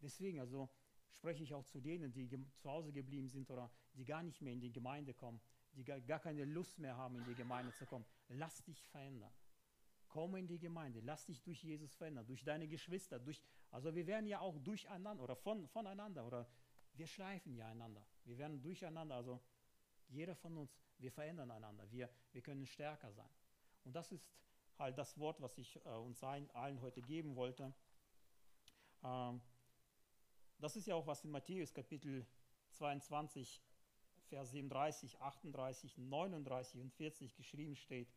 Deswegen, 0.00 0.40
also 0.40 0.68
spreche 1.12 1.42
ich 1.42 1.54
auch 1.54 1.64
zu 1.64 1.80
denen, 1.80 2.12
die 2.12 2.28
zu 2.56 2.70
Hause 2.70 2.92
geblieben 2.92 3.28
sind 3.28 3.50
oder 3.50 3.70
die 3.94 4.04
gar 4.04 4.22
nicht 4.22 4.40
mehr 4.40 4.52
in 4.52 4.60
die 4.60 4.72
Gemeinde 4.72 5.14
kommen, 5.14 5.40
die 5.72 5.84
gar, 5.84 6.00
gar 6.00 6.18
keine 6.18 6.44
Lust 6.44 6.78
mehr 6.78 6.96
haben, 6.96 7.16
in 7.16 7.24
die 7.24 7.34
Gemeinde 7.34 7.72
zu 7.74 7.86
kommen. 7.86 8.04
Lass 8.28 8.62
dich 8.64 8.82
verändern. 8.86 9.32
Komm 10.08 10.34
in 10.36 10.48
die 10.48 10.58
Gemeinde, 10.58 11.00
lass 11.00 11.26
dich 11.26 11.40
durch 11.42 11.62
Jesus 11.62 11.94
verändern, 11.94 12.26
durch 12.26 12.42
deine 12.42 12.66
Geschwister, 12.66 13.20
durch, 13.20 13.40
also 13.70 13.94
wir 13.94 14.06
werden 14.08 14.26
ja 14.26 14.40
auch 14.40 14.58
durcheinander 14.58 15.22
oder 15.22 15.36
von, 15.36 15.68
voneinander 15.68 16.26
oder 16.26 16.50
wir 16.94 17.06
schleifen 17.06 17.54
ja 17.54 17.68
einander. 17.68 18.04
Wir 18.24 18.36
werden 18.36 18.60
durcheinander, 18.60 19.14
also 19.14 19.40
jeder 20.10 20.34
von 20.34 20.56
uns, 20.56 20.76
wir 20.98 21.12
verändern 21.12 21.50
einander, 21.50 21.90
wir, 21.90 22.10
wir 22.32 22.42
können 22.42 22.66
stärker 22.66 23.12
sein. 23.12 23.30
Und 23.84 23.94
das 23.94 24.12
ist 24.12 24.30
halt 24.78 24.98
das 24.98 25.18
Wort, 25.18 25.40
was 25.40 25.56
ich 25.58 25.76
äh, 25.84 25.88
uns 25.90 26.22
allen, 26.22 26.50
allen, 26.50 26.80
heute 26.80 27.02
geben 27.02 27.36
wollte. 27.36 27.72
Ähm, 29.02 29.40
das 30.58 30.76
ist 30.76 30.86
ja 30.86 30.94
auch, 30.94 31.06
was 31.06 31.24
in 31.24 31.30
Matthäus 31.30 31.72
Kapitel 31.72 32.26
22, 32.72 33.62
Vers 34.28 34.50
37, 34.50 35.18
38, 35.18 35.98
39 35.98 36.80
und 36.80 36.92
40 36.92 37.34
geschrieben 37.34 37.76
steht. 37.76 38.12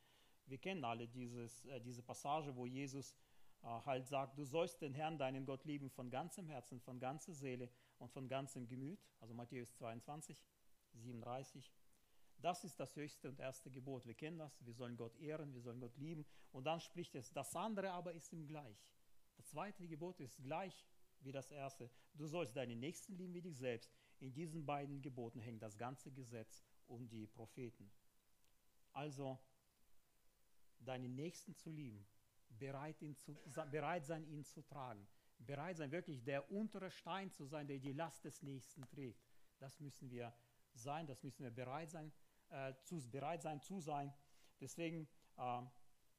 Wir 0.45 0.58
kennen 0.58 0.84
alle 0.84 1.08
dieses, 1.08 1.65
äh, 1.65 1.79
diese 1.79 2.03
Passage, 2.03 2.56
wo 2.56 2.65
Jesus 2.65 3.15
äh, 3.62 3.67
halt 3.67 4.08
sagt, 4.08 4.38
du 4.38 4.43
sollst 4.43 4.82
den 4.82 4.93
Herrn, 4.93 5.17
deinen 5.17 5.45
Gott 5.45 5.63
lieben 5.65 5.89
von 5.89 6.10
ganzem 6.10 6.47
Herzen, 6.49 6.79
von 6.82 6.99
ganzer 6.99 7.34
Seele 7.34 7.69
und 7.97 8.12
von 8.12 8.27
ganzem 8.27 8.67
Gemüt. 8.67 8.99
Also 9.19 9.34
Matthäus 9.34 9.73
22, 9.75 10.43
37. 10.93 11.71
Das 12.43 12.65
ist 12.65 12.77
das 12.77 12.93
höchste 12.97 13.29
und 13.29 13.39
erste 13.39 13.71
Gebot. 13.71 14.06
Wir 14.06 14.15
kennen 14.15 14.38
das. 14.38 14.65
Wir 14.65 14.73
sollen 14.73 14.97
Gott 14.97 15.15
ehren, 15.15 15.53
wir 15.53 15.62
sollen 15.62 15.79
Gott 15.79 15.95
lieben. 15.95 16.25
Und 16.51 16.65
dann 16.65 16.82
spricht 16.82 17.15
es, 17.15 17.32
das 17.32 17.56
andere 17.56 17.91
aber 17.91 18.12
ist 18.12 18.34
ihm 18.34 18.45
gleich. 18.45 18.86
Das 19.38 19.47
zweite 19.47 19.88
Gebot 19.88 20.19
ist 20.19 20.43
gleich 20.43 20.86
wie 21.21 21.32
das 21.32 21.51
erste. 21.51 21.89
Du 22.13 22.27
sollst 22.27 22.58
deinen 22.58 22.82
Nächsten 22.82 23.15
lieben 23.15 23.34
wie 23.34 23.41
dich 23.41 23.58
selbst. 23.58 23.89
In 24.19 24.34
diesen 24.34 24.65
beiden 24.65 25.01
Geboten 25.01 25.39
hängt 25.39 25.63
das 25.63 25.77
ganze 25.77 26.12
Gesetz 26.12 26.65
und 26.88 27.08
die 27.13 27.27
Propheten. 27.27 27.89
Also 28.91 29.39
deinen 30.79 31.15
Nächsten 31.15 31.56
zu 31.56 31.71
lieben, 31.71 32.06
bereit, 32.49 33.01
ihn 33.01 33.15
zu, 33.15 33.38
bereit 33.71 34.06
sein, 34.06 34.25
ihn 34.25 34.43
zu 34.43 34.62
tragen, 34.63 35.08
bereit 35.38 35.77
sein, 35.77 35.93
wirklich 35.93 36.21
der 36.25 36.51
untere 36.51 36.91
Stein 36.91 37.32
zu 37.32 37.45
sein, 37.45 37.67
der 37.67 37.79
die 37.79 37.93
Last 37.93 38.25
des 38.25 38.41
Nächsten 38.41 38.86
trägt. 38.89 39.23
Das 39.60 39.79
müssen 39.79 40.12
wir 40.12 40.34
sein, 40.73 41.08
das 41.08 41.23
müssen 41.23 41.43
wir 41.43 41.51
bereit 41.51 41.89
sein, 41.89 42.12
äh, 42.53 42.73
zu, 42.83 43.01
bereit 43.09 43.41
sein 43.41 43.61
zu 43.61 43.79
sein. 43.79 44.13
Deswegen 44.61 45.07
äh, 45.37 45.61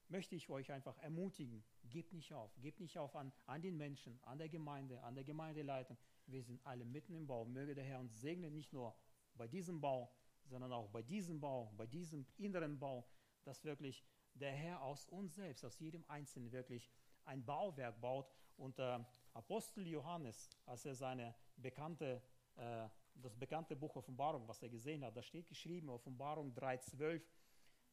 möchte 0.08 0.34
ich 0.34 0.50
euch 0.50 0.70
einfach 0.72 0.98
ermutigen, 0.98 1.64
gebt 1.84 2.12
nicht 2.12 2.32
auf, 2.34 2.54
gebt 2.60 2.80
nicht 2.80 2.98
auf 2.98 3.14
an, 3.16 3.32
an 3.46 3.62
den 3.62 3.76
Menschen, 3.76 4.18
an 4.24 4.38
der 4.38 4.48
Gemeinde, 4.48 5.02
an 5.02 5.14
der 5.14 5.24
Gemeindeleitung. 5.24 5.96
Wir 6.26 6.42
sind 6.42 6.64
alle 6.66 6.84
mitten 6.84 7.14
im 7.14 7.26
Bau. 7.26 7.44
Möge 7.44 7.74
der 7.74 7.84
Herr 7.84 8.00
uns 8.00 8.20
segnen, 8.20 8.52
nicht 8.52 8.72
nur 8.72 8.94
bei 9.34 9.46
diesem 9.46 9.80
Bau, 9.80 10.12
sondern 10.44 10.72
auch 10.72 10.88
bei 10.88 11.02
diesem 11.02 11.40
Bau, 11.40 11.72
bei 11.76 11.86
diesem 11.86 12.26
inneren 12.36 12.78
Bau, 12.78 13.06
dass 13.44 13.64
wirklich 13.64 14.04
der 14.34 14.52
Herr 14.52 14.82
aus 14.82 15.06
uns 15.06 15.34
selbst, 15.34 15.64
aus 15.64 15.78
jedem 15.78 16.04
Einzelnen 16.08 16.50
wirklich 16.50 16.90
ein 17.24 17.44
Bauwerk 17.44 18.00
baut. 18.00 18.30
Und 18.56 18.78
äh, 18.78 18.98
Apostel 19.34 19.86
Johannes, 19.86 20.50
als 20.66 20.84
er 20.84 20.94
seine 20.94 21.34
bekannte, 21.56 22.22
äh, 22.56 22.88
das 23.14 23.36
bekannte 23.36 23.76
Buch 23.76 23.96
Offenbarung, 23.96 24.46
was 24.48 24.62
er 24.62 24.68
gesehen 24.68 25.04
hat, 25.04 25.16
da 25.16 25.22
steht 25.22 25.48
geschrieben, 25.48 25.88
Offenbarung 25.88 26.52
3,12, 26.54 27.22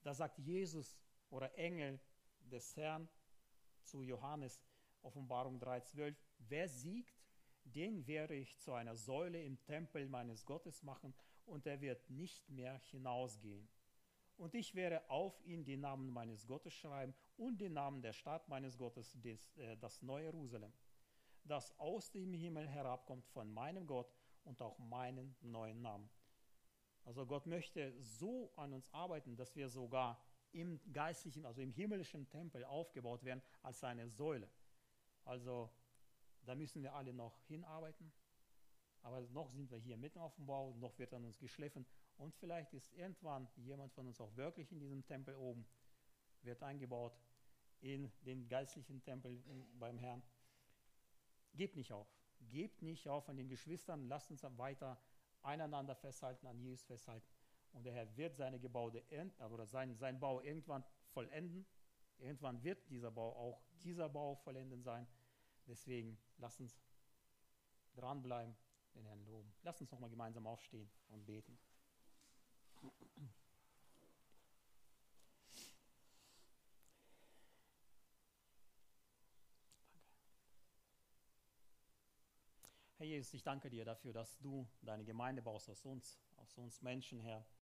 da 0.03 0.13
sagt 0.13 0.39
Jesus 0.39 0.97
oder 1.29 1.53
Engel 1.57 1.99
des 2.41 2.75
Herrn 2.75 3.07
zu 3.84 4.01
Johannes, 4.01 4.62
Offenbarung 5.01 5.60
3,12, 5.60 6.15
wer 6.39 6.67
siegt, 6.67 7.21
den 7.63 8.05
werde 8.07 8.36
ich 8.36 8.57
zu 8.60 8.73
einer 8.73 8.95
Säule 8.95 9.43
im 9.43 9.62
Tempel 9.63 10.07
meines 10.07 10.45
Gottes 10.45 10.81
machen 10.84 11.13
und 11.45 11.65
er 11.67 11.79
wird 11.81 12.10
nicht 12.10 12.49
mehr 12.49 12.79
hinausgehen. 12.91 13.67
Und 14.38 14.55
ich 14.55 14.73
werde 14.73 15.07
auf 15.10 15.39
ihn 15.45 15.63
den 15.63 15.81
Namen 15.81 16.10
meines 16.10 16.47
Gottes 16.47 16.73
schreiben 16.73 17.13
und 17.38 17.62
den 17.62 17.73
Namen 17.73 18.01
der 18.01 18.13
Stadt 18.13 18.47
meines 18.49 18.77
Gottes, 18.77 19.13
des, 19.21 19.55
äh, 19.57 19.77
das 19.77 20.01
neue 20.01 20.25
Jerusalem, 20.25 20.73
das 21.43 21.77
aus 21.77 22.12
dem 22.12 22.34
Himmel 22.34 22.67
herabkommt 22.67 23.27
von 23.27 23.53
meinem 23.53 23.86
Gott 23.86 24.12
und 24.43 24.62
auch 24.62 24.77
meinen 24.80 25.36
neuen 25.41 25.82
Namen. 25.82 26.10
Also 27.04 27.25
Gott 27.25 27.45
möchte 27.47 27.93
so 27.99 28.51
an 28.56 28.73
uns 28.73 28.91
arbeiten, 28.93 29.36
dass 29.36 29.56
wir 29.56 29.69
sogar 29.69 30.23
im 30.51 30.80
geistlichen, 30.91 31.45
also 31.45 31.62
im 31.62 31.71
himmlischen 31.71 32.30
Tempel 32.30 32.63
aufgebaut 32.65 33.23
werden 33.23 33.41
als 33.62 33.84
eine 33.84 34.08
Säule. 34.10 34.49
Also 35.25 35.69
da 36.43 36.56
müssen 36.56 36.84
wir 36.84 36.93
alle 36.93 37.13
noch 37.13 37.39
hinarbeiten. 37.47 38.12
Aber 39.04 39.21
noch 39.21 39.49
sind 39.51 39.71
wir 39.71 39.80
hier 39.80 39.97
mitten 39.97 40.19
auf 40.19 40.36
dem 40.36 40.45
Bau, 40.45 40.75
noch 40.75 40.97
wird 40.99 41.13
an 41.13 41.25
uns 41.25 41.39
geschliffen 41.39 41.88
und 42.17 42.36
vielleicht 42.36 42.73
ist 42.73 42.93
irgendwann 42.93 43.47
jemand 43.56 43.91
von 43.93 44.06
uns 44.06 44.21
auch 44.21 44.36
wirklich 44.36 44.71
in 44.71 44.80
diesem 44.80 45.04
Tempel 45.04 45.36
oben, 45.36 45.65
wird 46.43 46.62
eingebaut 46.62 47.19
in 47.80 48.12
den 48.21 48.47
geistlichen 48.47 49.01
Tempel 49.01 49.41
beim 49.80 49.97
Herrn. 49.97 50.21
Gebt 51.56 51.75
nicht 51.75 51.91
auf. 51.91 52.08
Gebt 52.49 52.82
nicht 52.82 53.08
auf 53.08 53.30
an 53.30 53.38
den 53.38 53.47
Geschwistern. 53.47 54.08
Lasst 54.08 54.32
uns 54.32 54.43
weiter 54.58 54.99
einander 55.43 55.95
festhalten, 55.95 56.47
an 56.47 56.60
Jesus 56.60 56.84
festhalten. 56.84 57.27
Und 57.73 57.84
der 57.84 57.93
Herr 57.93 58.17
wird 58.17 58.36
seine 58.36 58.60
Gebäude 58.60 59.04
oder 59.49 59.65
sein, 59.65 59.95
sein 59.95 60.19
Bau 60.19 60.41
irgendwann 60.41 60.84
vollenden. 61.13 61.65
Irgendwann 62.17 62.63
wird 62.63 62.89
dieser 62.89 63.12
Bau 63.12 63.36
auch 63.36 63.62
dieser 63.84 64.10
Bau 64.10 64.36
vollenden 64.36 64.84
sein. 64.84 65.08
Deswegen 65.67 66.17
lasst 66.38 66.60
uns 66.60 66.77
dranbleiben, 67.93 68.56
den 68.93 69.06
Herrn 69.06 69.23
loben. 69.25 69.54
Lasst 69.63 69.82
uns 69.82 69.91
nochmal 69.91 70.10
gemeinsam 70.10 70.45
aufstehen 70.47 70.91
und 71.10 71.25
beten. 71.25 71.58
Herr 83.02 83.08
Jesus, 83.08 83.34
ich 83.34 83.42
danke 83.42 83.72
dir 83.72 83.84
dafür, 83.84 84.14
dass 84.14 84.38
du 84.42 84.68
deine 84.84 85.04
Gemeinde 85.04 85.42
baust 85.42 85.72
aus 85.72 85.84
uns, 85.86 86.20
aus 86.38 86.56
uns 86.60 86.84
Menschen, 86.84 87.20
Herr. 87.20 87.44